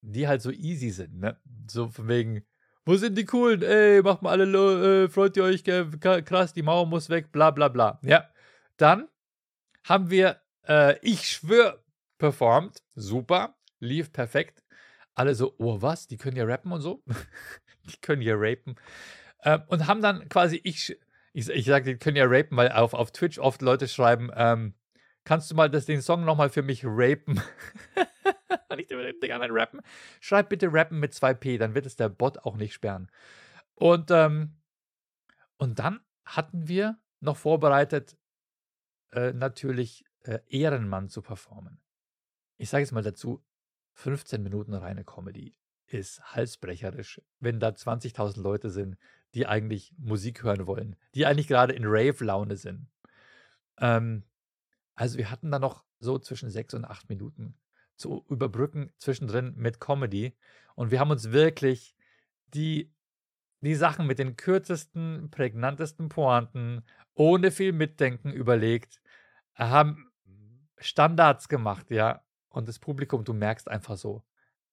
[0.00, 1.38] die halt so easy sind, ne?
[1.70, 2.44] So von wegen,
[2.84, 3.62] wo sind die coolen?
[3.62, 7.68] Ey, macht mal alle, äh, freut ihr euch, krass, die Mauer muss weg, bla bla
[7.68, 7.98] bla.
[8.02, 8.28] Ja.
[8.76, 9.08] Dann
[9.84, 11.82] haben wir, äh, ich schwör,
[12.18, 12.82] performt.
[12.94, 14.62] Super, lief perfekt.
[15.14, 17.02] Alle so, oh was, die können ja rappen und so.
[17.86, 18.76] die können ja rapen.
[19.42, 20.96] Ähm, und haben dann quasi, ich,
[21.32, 24.74] ich, ich sage, die können ja rapen, weil auf, auf Twitch oft Leute schreiben, ähm,
[25.24, 27.40] kannst du mal das, den Song nochmal für mich rapen?
[28.74, 29.80] nicht über den Ding an rappen.
[30.20, 33.08] Schreib bitte rappen mit 2P, dann wird es der Bot auch nicht sperren.
[33.74, 34.56] Und, ähm,
[35.58, 38.16] und dann hatten wir noch vorbereitet
[39.12, 41.80] äh, natürlich äh, Ehrenmann zu performen.
[42.58, 43.44] Ich sage jetzt mal dazu,
[43.94, 48.96] 15 Minuten reine Comedy ist halsbrecherisch, wenn da 20.000 Leute sind,
[49.34, 52.88] die eigentlich Musik hören wollen, die eigentlich gerade in Rave-Laune sind.
[53.78, 54.24] Ähm,
[54.94, 57.54] also wir hatten da noch so zwischen sechs und acht Minuten
[57.96, 60.36] zu überbrücken zwischendrin mit Comedy.
[60.74, 61.94] Und wir haben uns wirklich
[62.54, 62.92] die,
[63.60, 69.00] die Sachen mit den kürzesten, prägnantesten Pointen, ohne viel Mitdenken überlegt,
[69.54, 70.10] haben
[70.78, 72.22] Standards gemacht, ja.
[72.48, 74.22] Und das Publikum, du merkst einfach so,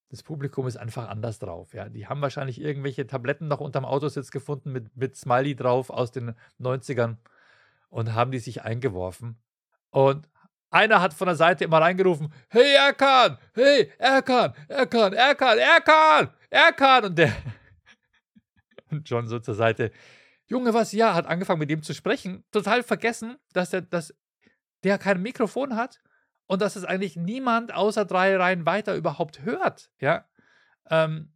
[0.09, 1.89] das Publikum ist einfach anders drauf, ja.
[1.89, 6.35] Die haben wahrscheinlich irgendwelche Tabletten noch unterm Autositz gefunden mit, mit Smiley drauf aus den
[6.59, 7.17] 90ern
[7.89, 9.37] und haben die sich eingeworfen.
[9.89, 10.27] Und
[10.73, 17.05] einer hat von der Seite immer reingerufen, hey Erkan, hey Erkan, Erkan, Erkan, Erkan, Erkan.
[17.05, 17.33] Und der
[18.91, 19.91] und John so zur Seite,
[20.47, 20.91] Junge, was?
[20.91, 24.13] Ja, hat angefangen mit ihm zu sprechen, total vergessen, dass der, dass
[24.83, 26.01] der kein Mikrofon hat
[26.47, 30.25] und dass es eigentlich niemand außer drei Reihen weiter überhaupt hört, ja.
[30.89, 31.31] Ähm,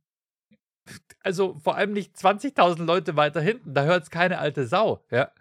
[1.24, 5.32] also vor allem nicht 20.000 Leute weiter hinten, da hört es keine alte Sau, ja.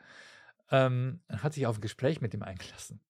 [0.71, 3.01] Ähm, hat sich auf ein Gespräch mit ihm eingelassen.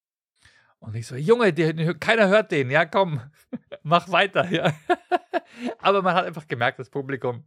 [0.78, 3.20] Und ich so, Junge, die, keiner hört den, ja, komm,
[3.82, 4.72] mach weiter, ja.
[5.78, 7.44] Aber man hat einfach gemerkt, das Publikum,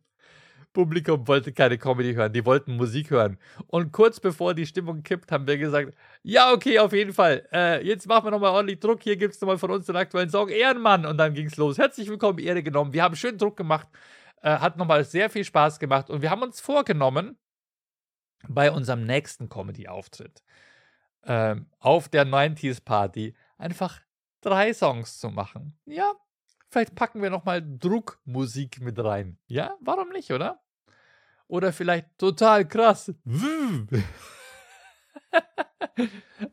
[0.73, 3.37] Publikum wollte keine Comedy hören, die wollten Musik hören.
[3.67, 7.47] Und kurz bevor die Stimmung kippt, haben wir gesagt, ja, okay, auf jeden Fall.
[7.51, 9.01] Äh, jetzt machen wir nochmal ordentlich Druck.
[9.01, 11.05] Hier gibt es nochmal von uns den aktuellen Song Ehrenmann.
[11.05, 11.77] Und dann ging es los.
[11.77, 12.93] Herzlich willkommen, Ehre genommen.
[12.93, 13.87] Wir haben schön Druck gemacht.
[14.41, 16.09] Äh, hat nochmal sehr viel Spaß gemacht.
[16.09, 17.37] Und wir haben uns vorgenommen,
[18.47, 20.43] bei unserem nächsten Comedy-Auftritt,
[21.23, 24.01] ähm, auf der 90s Party einfach
[24.41, 25.77] drei Songs zu machen.
[25.85, 26.13] Ja,
[26.69, 29.37] vielleicht packen wir nochmal Druckmusik mit rein.
[29.47, 30.61] Ja, warum nicht, oder?
[31.47, 33.13] Oder vielleicht total krass.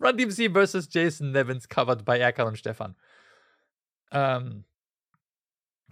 [0.01, 0.89] Run DMC vs.
[0.91, 2.97] Jason Nevins covered by Erkan und Stefan.
[4.11, 4.65] Ähm,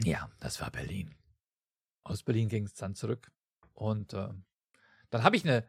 [0.03, 1.15] ja, das war Berlin.
[2.03, 3.31] Aus Berlin ging es dann zurück.
[3.75, 4.29] Und äh,
[5.11, 5.67] dann habe ich eine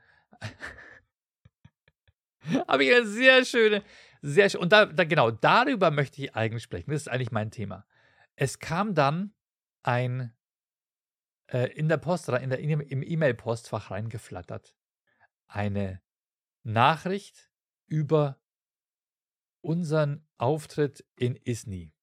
[2.68, 3.84] Habe ich eine sehr schöne,
[4.22, 4.62] sehr schön.
[4.62, 6.92] Und da, da, genau, darüber möchte ich eigentlich sprechen.
[6.92, 7.86] Das ist eigentlich mein Thema.
[8.36, 9.34] Es kam dann
[9.84, 10.34] ein
[11.48, 14.76] äh, in der Post, in der, im E-Mail-Postfach reingeflattert.
[15.48, 16.02] Eine
[16.64, 17.52] Nachricht
[17.88, 18.40] über
[19.62, 21.94] unseren Auftritt in Isny.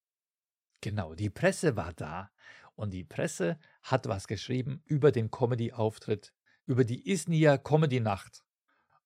[0.81, 2.31] Genau, die Presse war da
[2.75, 6.33] und die Presse hat was geschrieben über den Comedy-Auftritt,
[6.65, 8.43] über die Isnier Comedy-Nacht.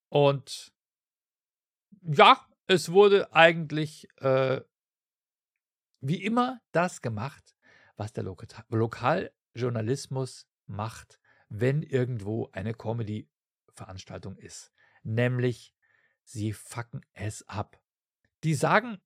[0.09, 0.73] Und
[2.01, 4.61] ja, es wurde eigentlich äh,
[6.01, 7.55] wie immer das gemacht,
[7.95, 11.19] was der Lok Lokaljournalismus macht,
[11.49, 14.71] wenn irgendwo eine Comedy-Veranstaltung ist.
[15.03, 15.73] Nämlich,
[16.23, 17.81] sie fucken es ab.
[18.43, 19.01] Die sagen,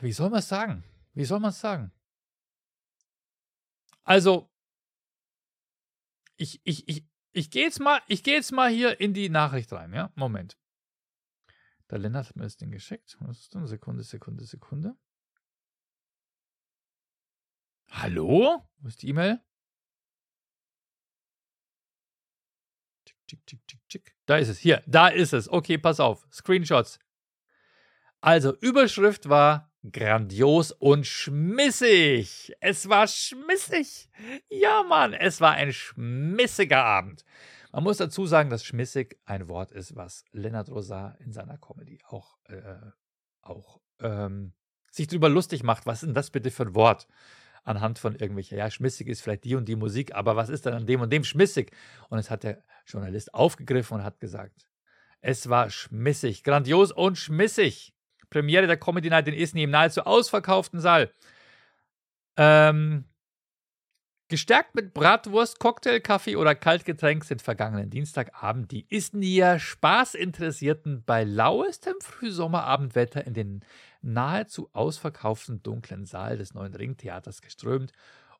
[0.00, 0.84] wie soll man es sagen?
[1.12, 1.92] Wie soll man es sagen?
[4.04, 4.50] Also,
[6.36, 9.92] ich, ich, ich, ich gehe jetzt, mal, geh jetzt mal hier in die Nachricht rein,
[9.92, 10.12] ja?
[10.14, 10.58] Moment.
[11.90, 13.16] Der Lennart hat mir das Ding geschickt.
[13.20, 13.66] Was ist denn?
[13.66, 14.96] Sekunde, Sekunde, Sekunde.
[17.90, 18.66] Hallo?
[18.78, 19.40] Wo ist die E-Mail?
[23.04, 24.16] Tick, tick, tick, tick, tick.
[24.26, 24.58] Da ist es.
[24.58, 25.48] Hier, da ist es.
[25.50, 26.26] Okay, pass auf.
[26.32, 26.98] Screenshots.
[28.20, 32.54] Also, Überschrift war grandios und schmissig.
[32.60, 34.08] Es war schmissig.
[34.48, 37.24] Ja, Mann, es war ein schmissiger Abend.
[37.72, 41.98] Man muss dazu sagen, dass schmissig ein Wort ist, was Leonard Rosar in seiner Comedy
[42.06, 42.76] auch, äh,
[43.40, 44.52] auch ähm,
[44.90, 45.86] sich darüber lustig macht.
[45.86, 47.08] Was ist denn das bitte für ein Wort?
[47.64, 50.74] Anhand von irgendwelcher, ja, schmissig ist vielleicht die und die Musik, aber was ist denn
[50.74, 51.70] an dem und dem schmissig?
[52.08, 54.66] Und es hat der Journalist aufgegriffen und hat gesagt,
[55.20, 57.94] es war schmissig, grandios und schmissig.
[58.32, 61.10] Premiere der Comedy Night in Isny im nahezu ausverkauften Saal.
[62.36, 63.04] Ähm,
[64.28, 71.94] gestärkt mit Bratwurst, Cocktail, Kaffee oder Kaltgetränk sind vergangenen Dienstagabend die Isnier Spaßinteressierten bei lauestem
[72.00, 73.64] Frühsommerabendwetter in den
[74.00, 77.92] nahezu ausverkauften dunklen Saal des neuen Ringtheaters geströmt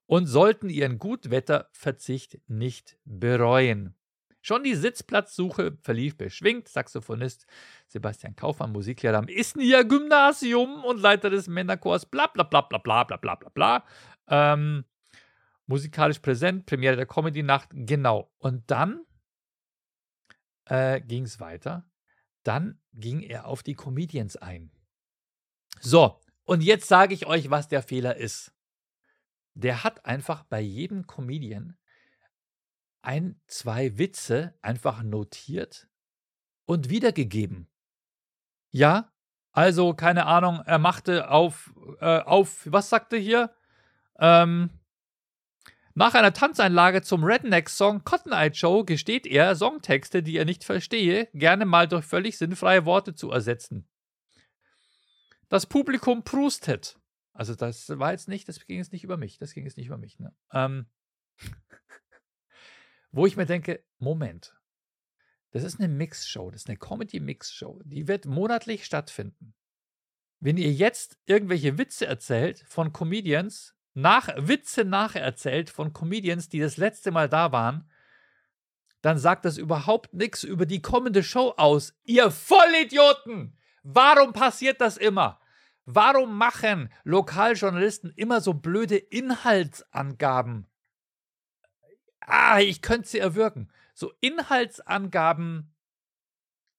[0.06, 3.94] und sollten ihren Gutwetterverzicht nicht bereuen.
[4.42, 6.68] Schon die Sitzplatzsuche verlief beschwingt.
[6.68, 7.46] Saxophonist
[7.86, 13.04] Sebastian Kaufmann, Musiklehrer am Isnier Gymnasium und Leiter des Männerchors, bla bla bla bla bla
[13.04, 13.84] bla bla bla bla.
[14.26, 14.84] Ähm,
[15.66, 18.32] musikalisch präsent, Premiere der Comedy-Nacht, genau.
[18.38, 19.06] Und dann
[20.64, 21.88] äh, ging es weiter.
[22.42, 24.72] Dann ging er auf die Comedians ein.
[25.80, 28.52] So, und jetzt sage ich euch, was der Fehler ist.
[29.54, 31.76] Der hat einfach bei jedem Comedian
[33.02, 35.88] ein, zwei Witze einfach notiert
[36.64, 37.68] und wiedergegeben.
[38.70, 39.12] Ja,
[39.52, 43.54] also keine Ahnung, er machte auf, äh, auf, was sagte hier?
[44.18, 44.70] Ähm,
[45.94, 51.28] nach einer Tanzeinlage zum Redneck-Song Cotton Eye Joe gesteht er, Songtexte, die er nicht verstehe,
[51.34, 53.86] gerne mal durch völlig sinnfreie Worte zu ersetzen.
[55.50, 56.98] Das Publikum prustet.
[57.34, 59.86] Also das war jetzt nicht, das ging jetzt nicht über mich, das ging jetzt nicht
[59.88, 60.18] über mich.
[60.18, 60.34] Ne?
[60.52, 60.86] Ähm,
[63.12, 64.54] wo ich mir denke, Moment,
[65.52, 69.54] das ist eine Mixshow, das ist eine Comedy-Mix-Show, die wird monatlich stattfinden.
[70.40, 76.78] Wenn ihr jetzt irgendwelche Witze erzählt von Comedians, nach, Witze nacherzählt von Comedians, die das
[76.78, 77.88] letzte Mal da waren,
[79.02, 81.94] dann sagt das überhaupt nichts über die kommende Show aus.
[82.04, 83.58] Ihr Vollidioten!
[83.82, 85.40] Warum passiert das immer?
[85.84, 90.68] Warum machen Lokaljournalisten immer so blöde Inhaltsangaben?
[92.26, 93.70] Ah, ich könnte sie erwürgen.
[93.94, 95.74] So Inhaltsangaben,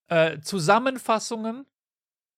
[0.07, 1.65] äh, Zusammenfassungen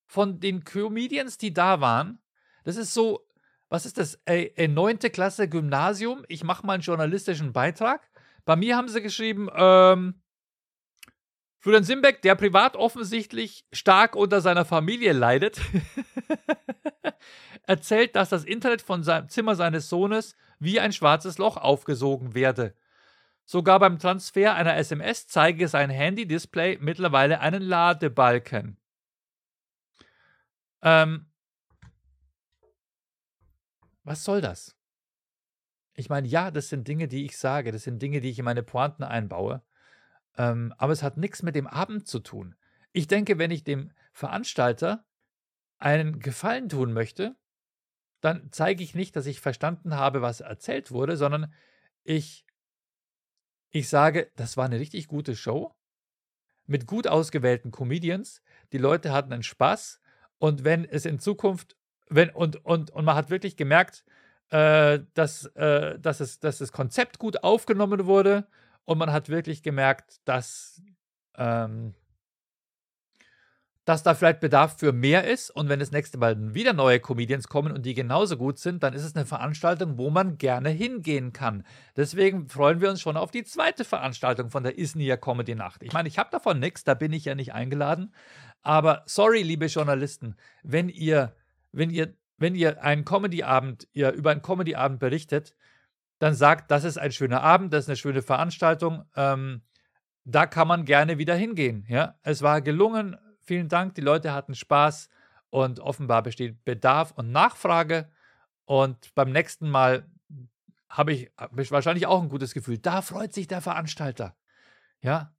[0.06, 2.20] von den Comedians, die da waren.
[2.64, 3.28] Das ist so,
[3.70, 4.20] was ist das?
[4.28, 5.00] 9.
[5.12, 6.24] Klasse Gymnasium.
[6.28, 8.10] Ich mache mal einen journalistischen Beitrag.
[8.46, 10.22] Bei mir haben sie geschrieben, ähm,
[11.60, 15.60] Florian Simbeck, der privat offensichtlich stark unter seiner Familie leidet,
[17.64, 22.76] erzählt, dass das Internet von seinem Zimmer seines Sohnes wie ein schwarzes Loch aufgesogen werde.
[23.46, 28.78] Sogar beim Transfer einer SMS zeige sein Handy-Display mittlerweile einen Ladebalken.
[30.82, 31.28] Ähm,
[34.04, 34.76] was soll das?
[35.94, 38.46] Ich meine, ja, das sind Dinge, die ich sage, das sind Dinge, die ich in
[38.46, 39.64] meine Pointen einbaue.
[40.38, 42.56] Ähm, aber es hat nichts mit dem Abend zu tun.
[42.92, 45.06] Ich denke, wenn ich dem Veranstalter
[45.78, 47.36] einen Gefallen tun möchte,
[48.22, 51.54] dann zeige ich nicht, dass ich verstanden habe, was erzählt wurde, sondern
[52.04, 52.45] ich,
[53.76, 55.76] ich sage, das war eine richtig gute Show
[56.66, 58.42] mit gut ausgewählten Comedians.
[58.72, 60.00] Die Leute hatten einen Spaß.
[60.38, 61.76] Und wenn es in Zukunft,
[62.08, 64.06] wenn, und, und, und man hat wirklich gemerkt,
[64.50, 68.48] äh, dass, äh, dass, es, dass das Konzept gut aufgenommen wurde
[68.86, 70.82] und man hat wirklich gemerkt, dass,
[71.36, 71.96] ähm,
[73.86, 75.52] dass da vielleicht Bedarf für mehr ist.
[75.52, 78.94] Und wenn das nächste Mal wieder neue Comedians kommen und die genauso gut sind, dann
[78.94, 81.64] ist es eine Veranstaltung, wo man gerne hingehen kann.
[81.96, 85.84] Deswegen freuen wir uns schon auf die zweite Veranstaltung von der Isnia Comedy Nacht.
[85.84, 88.14] Ich meine, ich habe davon nichts, da bin ich ja nicht eingeladen.
[88.64, 91.36] Aber sorry, liebe Journalisten, wenn ihr,
[91.72, 95.54] wenn ihr, wenn ihr einen Comedy-Abend, ihr über einen Comedy-Abend berichtet,
[96.18, 99.06] dann sagt, das ist ein schöner Abend, das ist eine schöne Veranstaltung.
[99.16, 99.62] Ähm,
[100.24, 101.86] da kann man gerne wieder hingehen.
[101.88, 102.16] Ja?
[102.24, 103.16] Es war gelungen.
[103.46, 103.96] Vielen Dank.
[103.96, 105.10] Die Leute hatten Spaß
[105.50, 108.10] und offenbar besteht Bedarf und Nachfrage.
[108.66, 110.10] Und beim nächsten Mal
[110.90, 112.78] habe ich, wahrscheinlich auch ein gutes Gefühl.
[112.78, 114.36] Da freut sich der Veranstalter.
[115.02, 115.36] Ja.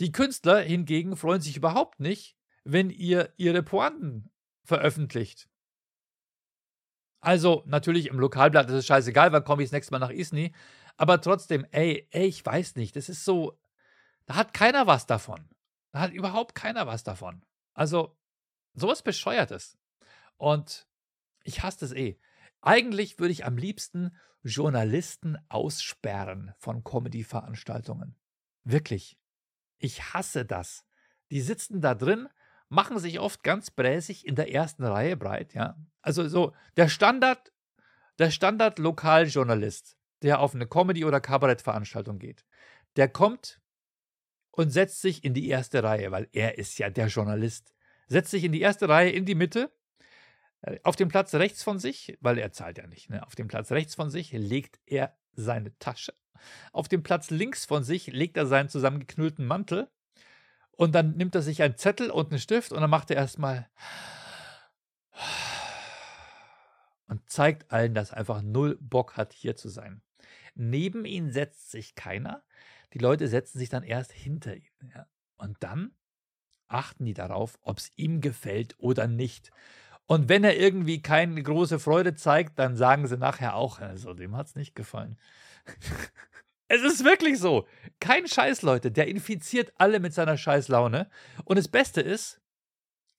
[0.00, 4.30] Die Künstler hingegen freuen sich überhaupt nicht, wenn ihr ihre Pointen
[4.64, 5.48] veröffentlicht.
[7.20, 10.54] Also, natürlich im Lokalblatt ist es scheißegal, wann komme ich das nächste Mal nach Isny.
[10.96, 13.58] Aber trotzdem, ey, ey, ich weiß nicht, das ist so,
[14.24, 15.48] da hat keiner was davon.
[15.92, 17.44] Da hat überhaupt keiner was davon.
[17.74, 18.16] Also,
[18.74, 19.78] sowas Bescheuertes.
[20.36, 20.86] Und
[21.42, 22.18] ich hasse das eh.
[22.62, 28.16] Eigentlich würde ich am liebsten Journalisten aussperren von Comedy-Veranstaltungen.
[28.64, 29.18] Wirklich.
[29.78, 30.84] Ich hasse das.
[31.30, 32.28] Die sitzen da drin
[32.70, 35.76] machen sich oft ganz bräsig in der ersten Reihe breit, ja.
[36.00, 37.52] Also so der Standard,
[38.18, 42.46] der Standard-Lokaljournalist, der auf eine Comedy- oder Kabarettveranstaltung geht,
[42.96, 43.60] der kommt
[44.60, 47.72] und setzt sich in die erste Reihe, weil er ist ja der Journalist.
[48.08, 49.72] Setzt sich in die erste Reihe in die Mitte.
[50.60, 53.26] Äh, auf dem Platz rechts von sich, weil er zahlt ja nicht, ne?
[53.26, 56.12] auf dem Platz rechts von sich legt er seine Tasche.
[56.72, 59.88] Auf dem Platz links von sich legt er seinen zusammengeknüllten Mantel
[60.72, 63.66] und dann nimmt er sich einen Zettel und einen Stift und dann macht er erstmal
[67.08, 70.02] und zeigt allen, dass er einfach null Bock hat, hier zu sein.
[70.54, 72.42] Neben ihn setzt sich keiner.
[72.92, 74.92] Die Leute setzen sich dann erst hinter ihn.
[74.94, 75.06] Ja.
[75.36, 75.92] Und dann
[76.68, 79.50] achten die darauf, ob es ihm gefällt oder nicht.
[80.06, 84.36] Und wenn er irgendwie keine große Freude zeigt, dann sagen sie nachher auch, also dem
[84.36, 85.18] hat es nicht gefallen.
[86.72, 87.66] Es ist wirklich so.
[87.98, 88.92] Kein Scheiß, Leute.
[88.92, 91.10] Der infiziert alle mit seiner Scheißlaune.
[91.44, 92.40] Und das Beste ist,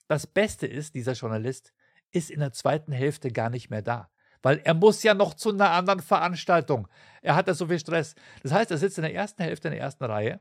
[0.08, 1.74] das Beste ist, dieser Journalist
[2.12, 4.11] ist in der zweiten Hälfte gar nicht mehr da.
[4.42, 6.88] Weil er muss ja noch zu einer anderen Veranstaltung.
[7.22, 8.16] Er hat da so viel Stress.
[8.42, 10.40] Das heißt, er sitzt in der ersten Hälfte in der ersten Reihe,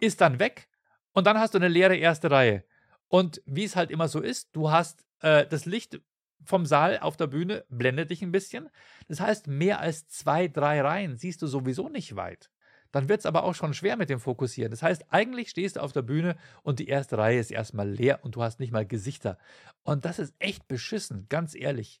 [0.00, 0.68] ist dann weg
[1.12, 2.64] und dann hast du eine leere erste Reihe.
[3.08, 6.00] Und wie es halt immer so ist, du hast äh, das Licht
[6.44, 8.68] vom Saal auf der Bühne blendet dich ein bisschen.
[9.08, 12.50] Das heißt, mehr als zwei, drei Reihen siehst du sowieso nicht weit.
[12.92, 14.70] dann wird es aber auch schon schwer mit dem Fokussieren.
[14.70, 18.20] Das heißt, eigentlich stehst du auf der Bühne und die erste Reihe ist erstmal leer
[18.24, 19.38] und du hast nicht mal Gesichter.
[19.82, 22.00] Und das ist echt beschissen, ganz ehrlich.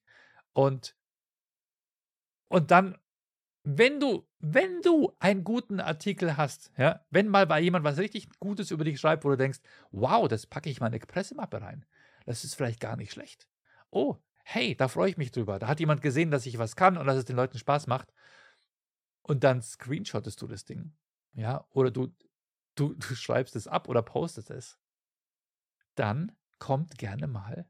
[0.52, 0.96] Und,
[2.48, 2.96] und dann,
[3.62, 8.28] wenn du, wenn du einen guten Artikel hast, ja, wenn mal bei jemand was richtig
[8.38, 11.60] Gutes über dich schreibt, wo du denkst, wow, das packe ich mal in eine Pressemappe
[11.60, 11.84] rein.
[12.24, 13.46] Das ist vielleicht gar nicht schlecht.
[13.90, 15.58] Oh, hey, da freue ich mich drüber.
[15.58, 18.12] Da hat jemand gesehen, dass ich was kann und dass es den Leuten Spaß macht
[19.22, 20.94] und dann screenshottest du das Ding.
[21.34, 22.08] Ja, oder du,
[22.74, 24.78] du, du schreibst es ab oder postest es.
[25.94, 27.68] Dann kommt gerne mal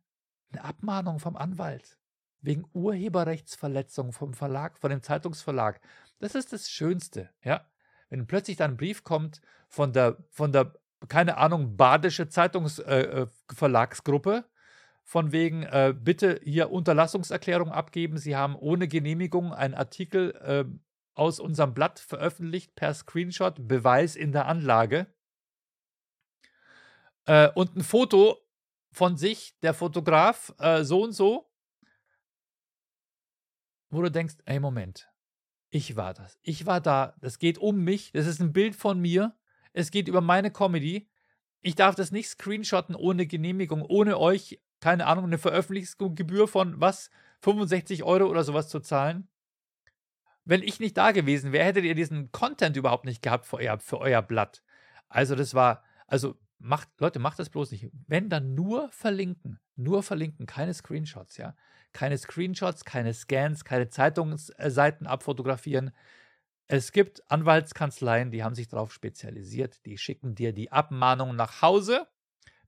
[0.50, 1.97] eine Abmahnung vom Anwalt
[2.40, 5.80] wegen Urheberrechtsverletzung vom Verlag, von dem Zeitungsverlag.
[6.18, 7.66] Das ist das Schönste, ja.
[8.10, 10.74] Wenn plötzlich dann ein Brief kommt von der, von der,
[11.08, 14.42] keine Ahnung, badische Zeitungsverlagsgruppe, äh, äh
[15.04, 18.18] von wegen, äh, bitte hier Unterlassungserklärung abgeben.
[18.18, 20.66] Sie haben ohne Genehmigung einen Artikel äh,
[21.14, 25.06] aus unserem Blatt veröffentlicht per Screenshot, Beweis in der Anlage.
[27.24, 28.36] Äh, und ein Foto
[28.92, 31.47] von sich, der Fotograf, äh, so und so,
[33.90, 35.08] wo du denkst, ey, Moment,
[35.70, 36.38] ich war das.
[36.42, 37.14] Ich war da.
[37.20, 38.12] Das geht um mich.
[38.12, 39.36] Das ist ein Bild von mir.
[39.72, 41.08] Es geht über meine Comedy.
[41.60, 47.10] Ich darf das nicht screenshotten ohne Genehmigung, ohne euch, keine Ahnung, eine Veröffentlichungsgebühr von was?
[47.40, 49.28] 65 Euro oder sowas zu zahlen
[50.48, 53.78] wenn ich nicht da gewesen wäre, hättet ihr diesen Content überhaupt nicht gehabt für euer,
[53.80, 54.62] für euer Blatt.
[55.10, 57.90] Also das war, also macht, Leute, macht das bloß nicht.
[58.06, 61.54] Wenn dann nur verlinken, nur verlinken, keine Screenshots, ja.
[61.92, 65.92] Keine Screenshots, keine Scans, keine Zeitungsseiten abfotografieren.
[66.66, 72.06] Es gibt Anwaltskanzleien, die haben sich darauf spezialisiert, die schicken dir die Abmahnung nach Hause,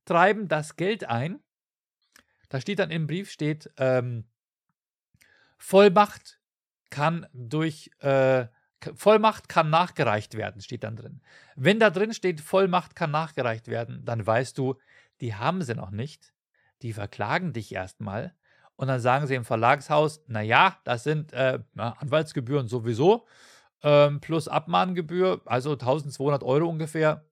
[0.07, 1.41] treiben das Geld ein.
[2.49, 4.25] Da steht dann im Brief, steht ähm,
[5.59, 6.41] Vollmacht
[6.89, 8.47] kann durch äh,
[8.95, 11.21] Vollmacht kann nachgereicht werden, steht dann drin.
[11.57, 14.77] Wenn da drin steht, Vollmacht kann nachgereicht werden, dann weißt du,
[15.21, 16.33] die haben sie noch nicht.
[16.83, 18.35] Die verklagen dich erstmal
[18.77, 23.27] und dann sagen sie im Verlagshaus, naja, das sind äh, Anwaltsgebühren sowieso
[23.83, 27.25] ähm, plus Abmahngebühr, also 1200 Euro ungefähr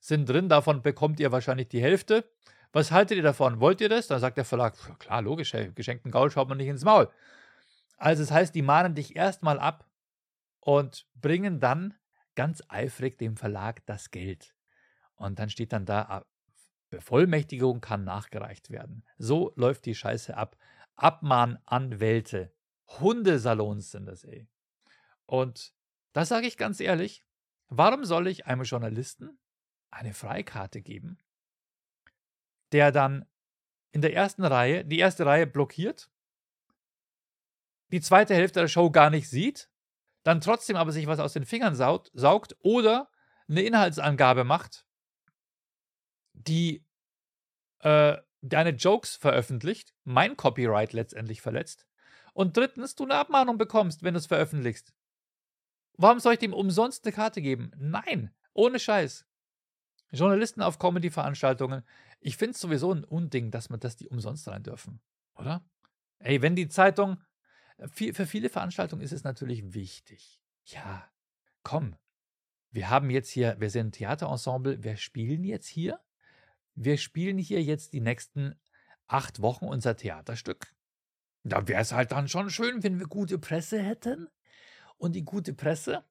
[0.00, 0.48] sind drin.
[0.48, 2.24] Davon bekommt ihr wahrscheinlich die Hälfte.
[2.72, 3.60] Was haltet ihr davon?
[3.60, 4.06] Wollt ihr das?
[4.06, 7.08] Dann sagt der Verlag, klar, logisch, hey, geschenkten Gaul schaut man nicht ins Maul.
[7.98, 9.86] Also das heißt, die mahnen dich erstmal ab
[10.66, 11.94] und bringen dann
[12.34, 14.52] ganz eifrig dem Verlag das Geld.
[15.14, 16.26] Und dann steht dann da, ah,
[16.90, 19.04] Bevollmächtigung kann nachgereicht werden.
[19.16, 20.56] So läuft die Scheiße ab.
[20.96, 22.52] Abmahnanwälte.
[22.98, 24.48] Hundesalons sind das, ey.
[25.24, 25.72] Und
[26.12, 27.24] das sage ich ganz ehrlich.
[27.68, 29.38] Warum soll ich einem Journalisten
[29.92, 31.16] eine Freikarte geben,
[32.72, 33.24] der dann
[33.92, 36.10] in der ersten Reihe, die erste Reihe blockiert
[37.92, 39.70] die zweite Hälfte der Show gar nicht sieht,
[40.26, 43.08] dann trotzdem aber sich was aus den Fingern saugt, saugt oder
[43.48, 44.84] eine Inhaltsangabe macht,
[46.32, 46.84] die
[47.78, 51.86] äh, deine Jokes veröffentlicht, mein Copyright letztendlich verletzt,
[52.32, 54.92] und drittens du eine Abmahnung bekommst, wenn du es veröffentlichst.
[55.96, 57.70] Warum soll ich dem umsonst eine Karte geben?
[57.76, 59.24] Nein, ohne Scheiß.
[60.10, 61.84] Journalisten auf Comedy-Veranstaltungen,
[62.18, 65.00] ich finde es sowieso ein Unding, dass man das die umsonst rein dürfen,
[65.36, 65.64] oder?
[66.18, 67.22] Ey, wenn die Zeitung
[67.78, 70.40] für viele Veranstaltungen ist es natürlich wichtig.
[70.64, 71.10] Ja,
[71.62, 71.96] komm,
[72.70, 76.00] wir haben jetzt hier, wir sind Theaterensemble, wir spielen jetzt hier.
[76.74, 78.54] Wir spielen hier jetzt die nächsten
[79.06, 80.74] acht Wochen unser Theaterstück.
[81.42, 84.28] Da wäre es halt dann schon schön, wenn wir gute Presse hätten.
[84.98, 86.04] Und die gute Presse,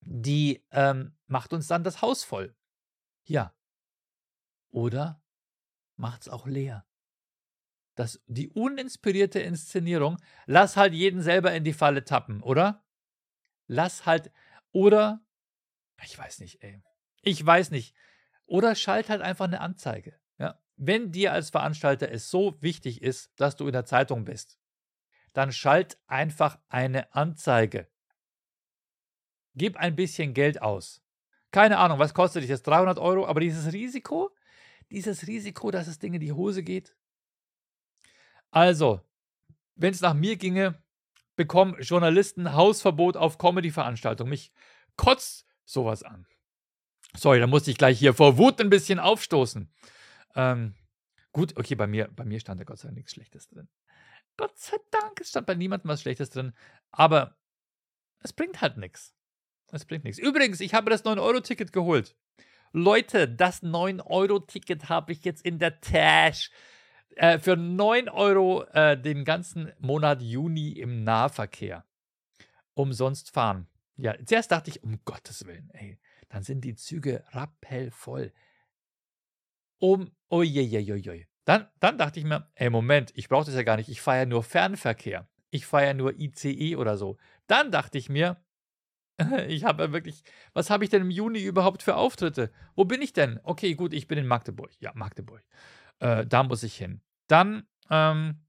[0.00, 2.56] die ähm, macht uns dann das Haus voll.
[3.24, 3.54] Ja.
[4.70, 5.22] Oder
[5.96, 6.86] macht es auch leer
[7.94, 10.16] das, die uninspirierte Inszenierung,
[10.46, 12.84] lass halt jeden selber in die Falle tappen, oder?
[13.66, 14.30] Lass halt,
[14.72, 15.24] oder,
[16.02, 16.82] ich weiß nicht, ey,
[17.22, 17.94] ich weiß nicht,
[18.46, 20.18] oder schalt halt einfach eine Anzeige.
[20.38, 20.60] Ja?
[20.76, 24.58] Wenn dir als Veranstalter es so wichtig ist, dass du in der Zeitung bist,
[25.32, 27.88] dann schalt einfach eine Anzeige.
[29.54, 31.02] Gib ein bisschen Geld aus.
[31.50, 32.62] Keine Ahnung, was kostet dich das?
[32.62, 34.30] 300 Euro, aber dieses Risiko,
[34.90, 36.96] dieses Risiko, dass das Ding in die Hose geht,
[38.52, 39.00] also,
[39.74, 40.80] wenn es nach mir ginge,
[41.34, 44.30] bekommen Journalisten Hausverbot auf Comedy-Veranstaltungen.
[44.30, 44.52] Mich
[44.96, 46.26] kotzt sowas an.
[47.16, 49.72] Sorry, da musste ich gleich hier vor Wut ein bisschen aufstoßen.
[50.34, 50.74] Ähm,
[51.32, 53.68] gut, okay, bei mir, bei mir stand da Gott sei Dank nichts Schlechtes drin.
[54.36, 56.52] Gott sei Dank, es stand bei niemandem was Schlechtes drin.
[56.90, 57.36] Aber
[58.20, 59.14] es bringt halt nichts.
[59.70, 60.18] Es bringt nichts.
[60.18, 62.14] Übrigens, ich habe das 9-Euro-Ticket geholt.
[62.72, 66.50] Leute, das 9-Euro-Ticket habe ich jetzt in der Tasche.
[67.16, 71.84] Äh, für 9 Euro äh, den ganzen Monat Juni im Nahverkehr
[72.74, 73.68] umsonst fahren.
[73.96, 75.98] Ja, zuerst dachte ich, um Gottes Willen, ey,
[76.28, 78.32] dann sind die Züge rappellvoll.
[79.78, 83.88] Um, oi, Dann, dann dachte ich mir, ey, Moment, ich brauche das ja gar nicht,
[83.88, 85.28] ich fahre ja nur Fernverkehr.
[85.50, 87.18] Ich fahre ja nur ICE oder so.
[87.46, 88.42] Dann dachte ich mir,
[89.48, 90.22] ich habe ja wirklich,
[90.54, 92.50] was habe ich denn im Juni überhaupt für Auftritte?
[92.74, 93.40] Wo bin ich denn?
[93.42, 94.70] Okay, gut, ich bin in Magdeburg.
[94.80, 95.42] Ja, Magdeburg.
[95.98, 97.00] Äh, da muss ich hin.
[97.28, 98.44] Dann, ähm,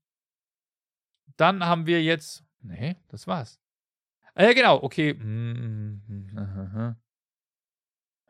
[1.38, 3.60] dann haben wir jetzt, nee, das war's.
[4.36, 5.14] Äh, genau, okay.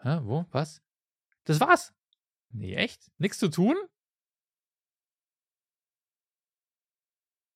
[0.01, 0.45] Hä, wo?
[0.51, 0.81] Was?
[1.45, 1.93] Das war's.
[2.49, 3.11] Nee, echt?
[3.17, 3.75] Nichts zu tun?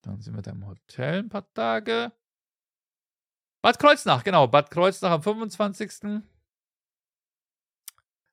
[0.02, 2.14] Dann sind wir da im Hotel ein paar Tage.
[3.62, 4.48] Bad Kreuznach, genau.
[4.48, 6.24] Bad Kreuznach am 25.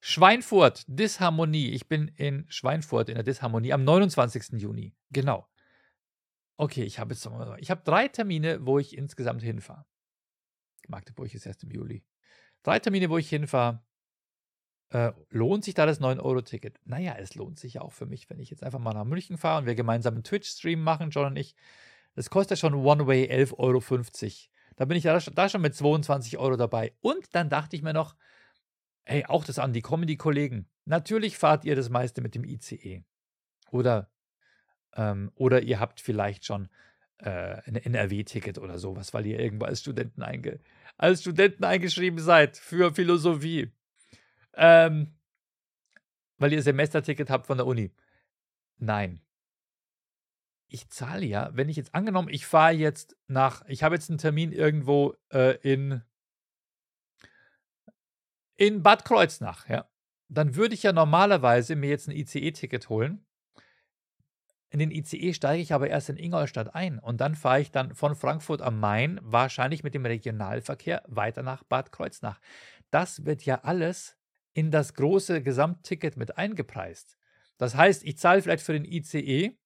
[0.07, 1.70] Schweinfurt, Disharmonie.
[1.70, 4.61] Ich bin in Schweinfurt in der Disharmonie am 29.
[4.61, 4.94] Juni.
[5.09, 5.48] Genau.
[6.59, 7.26] Okay, ich habe jetzt
[7.57, 9.86] ich habe drei Termine, wo ich insgesamt hinfahre.
[10.88, 12.05] Magdeburg ist erst im Juli.
[12.62, 13.82] Drei Termine, wo ich hinfahre.
[14.90, 16.80] Äh, lohnt sich da das 9-Euro-Ticket?
[16.84, 19.38] Naja, es lohnt sich ja auch für mich, wenn ich jetzt einfach mal nach München
[19.38, 21.57] fahre und wir gemeinsam einen Twitch-Stream machen, John und ich.
[22.14, 23.82] Das kostet ja schon One-Way 11,50 Euro.
[24.76, 26.92] Da bin ich da schon mit 22 Euro dabei.
[27.00, 28.16] Und dann dachte ich mir noch,
[29.05, 30.68] hey, auch das an die Comedy-Kollegen.
[30.84, 33.05] Natürlich fahrt ihr das meiste mit dem ICE.
[33.70, 34.11] Oder,
[34.94, 36.68] ähm, oder ihr habt vielleicht schon
[37.18, 40.61] äh, ein NRW-Ticket oder sowas, weil ihr irgendwo als Studenten, einge
[40.96, 43.72] als Studenten eingeschrieben seid für Philosophie.
[44.55, 45.14] Ähm,
[46.38, 47.92] weil ihr Semesterticket habt von der Uni.
[48.78, 49.20] Nein.
[50.68, 54.18] Ich zahle ja, wenn ich jetzt angenommen, ich fahre jetzt nach, ich habe jetzt einen
[54.18, 56.02] Termin irgendwo äh, in,
[58.57, 59.88] in Bad Kreuznach, ja.
[60.28, 63.26] Dann würde ich ja normalerweise mir jetzt ein ICE-Ticket holen.
[64.70, 67.94] In den ICE steige ich aber erst in Ingolstadt ein und dann fahre ich dann
[67.94, 72.40] von Frankfurt am Main wahrscheinlich mit dem Regionalverkehr weiter nach Bad Kreuznach.
[72.90, 74.16] Das wird ja alles
[74.52, 77.16] in das große Gesamtticket mit eingepreist.
[77.57, 79.57] Das heißt, ich zahle vielleicht für den ICE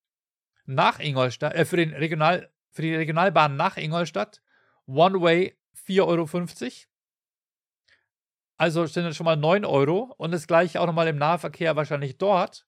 [0.66, 4.42] nach Ingolstadt, äh, für, den Regional, für die Regionalbahn nach Ingolstadt
[4.86, 6.26] One Way 4,50 Euro.
[8.58, 12.18] Also sind das schon mal 9 Euro und das gleiche auch nochmal im Nahverkehr wahrscheinlich
[12.18, 12.66] dort.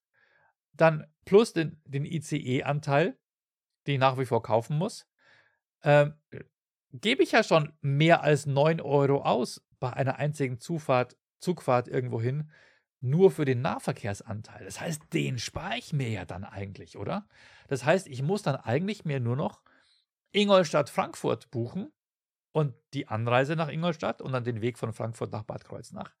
[0.73, 3.19] Dann plus den, den ICE-Anteil,
[3.85, 5.05] den ich nach wie vor kaufen muss,
[5.83, 6.15] ähm,
[6.93, 12.21] gebe ich ja schon mehr als 9 Euro aus bei einer einzigen Zufahrt Zugfahrt irgendwo
[12.21, 12.51] hin,
[13.01, 14.63] nur für den Nahverkehrsanteil.
[14.63, 17.27] Das heißt, den spare ich mir ja dann eigentlich, oder?
[17.67, 19.61] Das heißt, ich muss dann eigentlich mir nur noch
[20.33, 21.91] Ingolstadt-Frankfurt buchen
[22.51, 26.13] und die Anreise nach Ingolstadt und dann den Weg von Frankfurt nach Bad Kreuznach.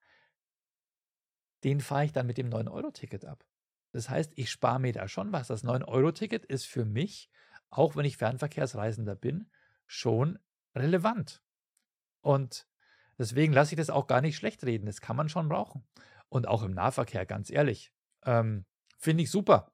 [1.63, 3.45] Den fahre ich dann mit dem 9-Euro-Ticket ab.
[3.91, 5.47] Das heißt, ich spare mir da schon was.
[5.47, 7.29] Das 9-Euro-Ticket ist für mich,
[7.69, 9.49] auch wenn ich Fernverkehrsreisender bin,
[9.85, 10.39] schon
[10.75, 11.43] relevant.
[12.21, 12.67] Und
[13.21, 14.87] Deswegen lasse ich das auch gar nicht schlecht reden.
[14.87, 15.83] Das kann man schon brauchen.
[16.29, 17.93] Und auch im Nahverkehr, ganz ehrlich.
[18.25, 18.65] Ähm,
[18.97, 19.70] Finde ich super.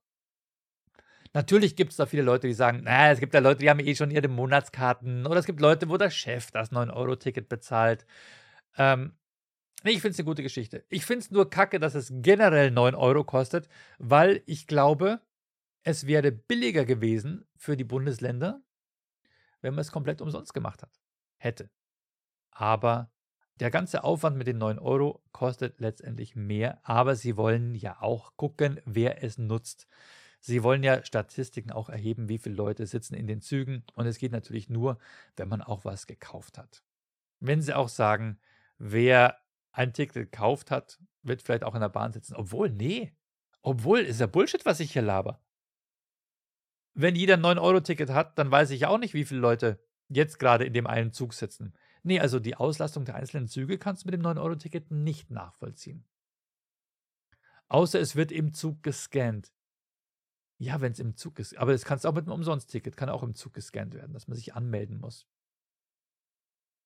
[1.37, 3.79] Natürlich gibt es da viele Leute, die sagen, naja, es gibt ja Leute, die haben
[3.79, 5.27] eh schon ihre Monatskarten.
[5.27, 8.07] Oder es gibt Leute, wo der Chef das 9-Euro-Ticket bezahlt.
[8.75, 9.13] Ähm,
[9.83, 10.83] ich finde es eine gute Geschichte.
[10.89, 13.69] Ich finde es nur kacke, dass es generell 9 Euro kostet,
[13.99, 15.21] weil ich glaube,
[15.83, 18.59] es wäre billiger gewesen für die Bundesländer,
[19.61, 20.99] wenn man es komplett umsonst gemacht hat.
[21.37, 21.69] Hätte.
[22.49, 23.11] Aber
[23.59, 28.35] der ganze Aufwand mit den 9 Euro kostet letztendlich mehr, aber sie wollen ja auch
[28.37, 29.85] gucken, wer es nutzt.
[30.39, 34.17] Sie wollen ja Statistiken auch erheben, wie viele Leute sitzen in den Zügen und es
[34.17, 34.97] geht natürlich nur,
[35.35, 36.83] wenn man auch was gekauft hat.
[37.39, 38.39] Wenn sie auch sagen,
[38.77, 39.37] wer
[39.71, 42.35] ein Ticket gekauft hat, wird vielleicht auch in der Bahn sitzen.
[42.35, 43.15] Obwohl, nee.
[43.61, 45.41] Obwohl, ist ja Bullshit, was ich hier laber.
[46.93, 49.79] Wenn jeder ein 9-Euro-Ticket hat, dann weiß ich auch nicht, wie viele Leute
[50.09, 51.73] jetzt gerade in dem einen Zug sitzen.
[52.01, 56.05] Nee, also die Auslastung der einzelnen Züge kannst du mit dem 9-Euro-Ticket nicht nachvollziehen.
[57.67, 59.51] Außer es wird im Zug gescannt.
[60.59, 61.57] Ja, wenn es im Zug ist.
[61.57, 64.27] Aber das kannst du auch mit einem Umsonst-Ticket, kann auch im Zug gescannt werden, dass
[64.27, 65.27] man sich anmelden muss.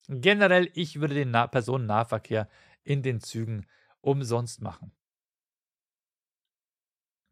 [0.07, 2.49] Generell, ich würde den nah Personennahverkehr
[2.83, 3.65] in den Zügen
[4.01, 4.91] umsonst machen.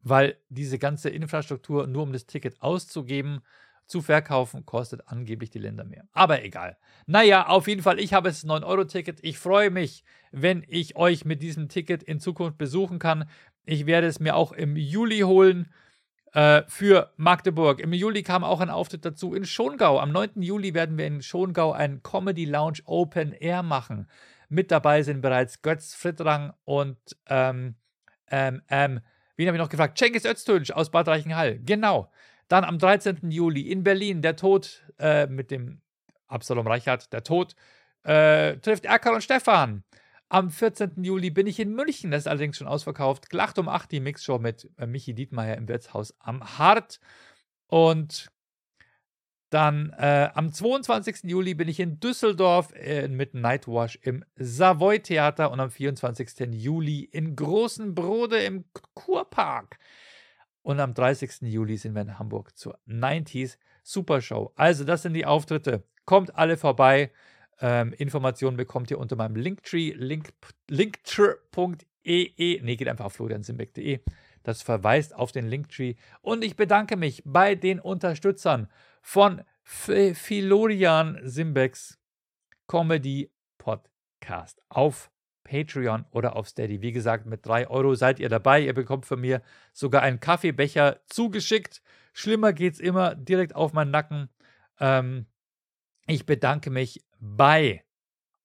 [0.01, 3.41] Weil diese ganze Infrastruktur nur um das Ticket auszugeben
[3.85, 6.07] zu verkaufen, kostet angeblich die Länder mehr.
[6.13, 6.77] Aber egal.
[7.05, 9.19] Naja, auf jeden Fall, ich habe das 9-Euro-Ticket.
[9.23, 13.27] Ich freue mich, wenn ich euch mit diesem Ticket in Zukunft besuchen kann.
[13.65, 15.69] Ich werde es mir auch im Juli holen
[16.33, 17.79] äh, für Magdeburg.
[17.79, 19.99] Im Juli kam auch ein Auftritt dazu in Schongau.
[19.99, 20.41] Am 9.
[20.41, 24.07] Juli werden wir in Schongau ein Comedy Lounge Open Air machen.
[24.49, 27.75] Mit dabei sind bereits Götz Frittrang und ähm,
[28.31, 28.99] ähm, ähm,
[29.35, 29.97] wen habe ich noch gefragt?
[29.97, 31.59] Cengiz Öztürk aus Bad Reichenhall.
[31.59, 32.11] Genau.
[32.47, 33.29] Dann am 13.
[33.29, 35.81] Juli in Berlin der Tod äh, mit dem
[36.27, 37.55] Absalom Reichert, der Tod
[38.03, 39.83] äh, trifft Erkan und Stefan.
[40.31, 41.03] Am 14.
[41.03, 43.31] Juli bin ich in München, das ist allerdings schon ausverkauft.
[43.31, 46.99] Glacht um 8 die Mixshow mit äh, Michi Dietmeier im Wirtshaus am Hart.
[47.65, 48.31] Und
[49.49, 51.23] dann äh, am 22.
[51.23, 56.47] Juli bin ich in Düsseldorf äh, mit Nightwash im Savoy Theater und am 24.
[56.51, 59.79] Juli in Großen Brode im Kurpark.
[60.61, 61.41] Und am 30.
[61.41, 64.51] Juli sind wir in Hamburg zur 90s Supershow.
[64.55, 65.83] Also, das sind die Auftritte.
[66.05, 67.11] Kommt alle vorbei.
[67.61, 70.33] Ähm, Informationen bekommt ihr unter meinem Linktree, link,
[70.69, 72.61] linktree.ee.
[72.61, 73.99] Ne, geht einfach auf floriansimbeck.de.
[74.43, 75.95] Das verweist auf den Linktree.
[76.21, 78.69] Und ich bedanke mich bei den Unterstützern
[79.01, 81.99] von Philorian Simbecks
[82.67, 85.11] Comedy Podcast auf
[85.43, 86.81] Patreon oder auf Steady.
[86.81, 88.61] Wie gesagt, mit 3 Euro seid ihr dabei.
[88.61, 89.41] Ihr bekommt von mir
[89.73, 91.81] sogar einen Kaffeebecher zugeschickt.
[92.13, 94.29] Schlimmer geht es immer direkt auf meinen Nacken.
[94.79, 95.25] Ähm,
[96.09, 97.83] ich bedanke mich bei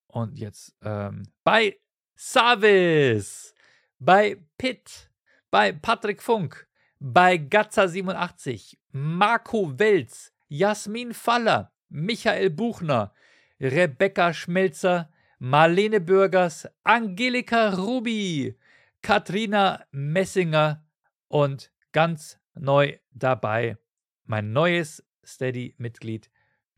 [0.06, 1.78] und jetzt ähm, bei
[2.14, 3.54] Savis,
[3.98, 5.10] bei Pitt,
[5.50, 6.68] bei Patrick Funk,
[7.00, 13.12] bei Gatza87, Marco Welz, Jasmin Faller, Michael Buchner,
[13.58, 18.58] Rebecca Schmelzer, Marlene Bürgers, Angelika Rubi,
[19.00, 20.84] Katrina Messinger
[21.28, 23.78] und ganz neu dabei
[24.26, 26.30] mein neues Steady-Mitglied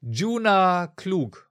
[0.09, 1.51] Juna Klug.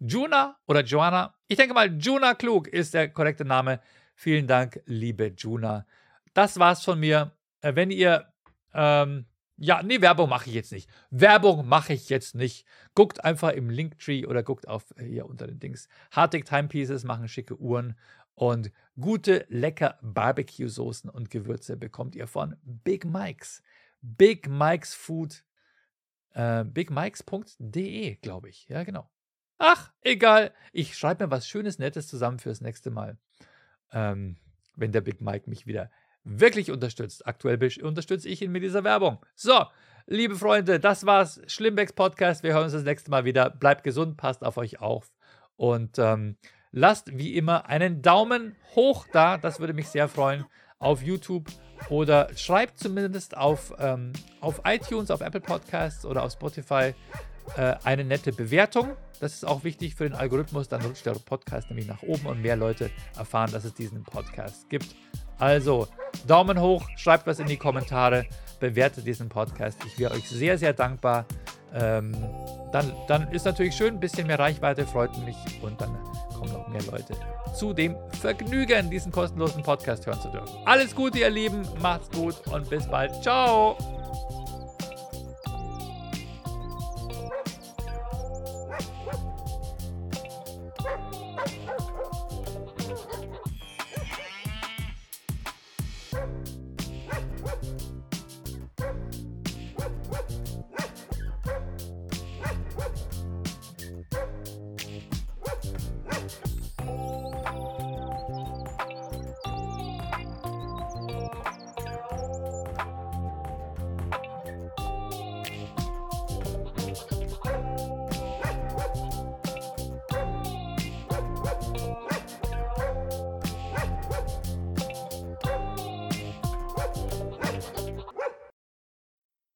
[0.00, 1.34] Juna oder Joanna?
[1.46, 3.80] Ich denke mal, Juna Klug ist der korrekte Name.
[4.16, 5.86] Vielen Dank, liebe Juna.
[6.32, 7.36] Das war's von mir.
[7.60, 8.26] Äh, wenn ihr
[8.74, 9.26] ähm,
[9.56, 10.90] ja, nee, Werbung mache ich jetzt nicht.
[11.10, 12.66] Werbung mache ich jetzt nicht.
[12.96, 15.88] Guckt einfach im Linktree oder guckt auf äh, hier unter den Dings.
[16.10, 17.96] Hartig Timepieces machen schicke Uhren
[18.34, 23.62] und gute, lecker Barbecue-Soßen und Gewürze bekommt ihr von Big Mike's.
[24.00, 25.44] Big Mike's Food.
[26.34, 28.68] Äh, bigmikes.de, glaube ich.
[28.68, 29.08] Ja, genau.
[29.58, 30.52] Ach, egal.
[30.72, 33.18] Ich schreibe mir was Schönes, Nettes zusammen fürs nächste Mal.
[33.92, 34.36] Ähm,
[34.76, 35.90] wenn der Big Mike mich wieder
[36.24, 37.26] wirklich unterstützt.
[37.26, 39.24] Aktuell unterstütze ich ihn mit dieser Werbung.
[39.34, 39.64] So,
[40.06, 41.40] liebe Freunde, das war's.
[41.46, 42.42] Schlimmbecks Podcast.
[42.42, 43.50] Wir hören uns das nächste Mal wieder.
[43.50, 45.12] Bleibt gesund, passt auf euch auf
[45.56, 46.36] und ähm,
[46.72, 49.38] lasst wie immer einen Daumen hoch da.
[49.38, 50.44] Das würde mich sehr freuen
[50.78, 51.48] auf YouTube
[51.90, 56.94] oder schreibt zumindest auf, ähm, auf iTunes, auf Apple Podcasts oder auf Spotify
[57.56, 58.96] äh, eine nette Bewertung.
[59.20, 60.68] Das ist auch wichtig für den Algorithmus.
[60.68, 64.68] Dann rutscht der Podcast nämlich nach oben und mehr Leute erfahren, dass es diesen Podcast
[64.68, 64.96] gibt.
[65.38, 65.88] Also,
[66.26, 68.26] Daumen hoch, schreibt was in die Kommentare,
[68.60, 69.78] bewertet diesen Podcast.
[69.86, 71.26] Ich wäre euch sehr, sehr dankbar.
[71.72, 72.12] Ähm,
[72.72, 75.98] dann, dann ist natürlich schön, ein bisschen mehr Reichweite freut mich und dann
[76.32, 77.14] kommen noch mehr Leute
[77.54, 80.54] zu dem Vergnügen, diesen kostenlosen Podcast hören zu dürfen.
[80.66, 83.22] Alles Gute, ihr Lieben, macht's gut und bis bald.
[83.22, 83.76] Ciao!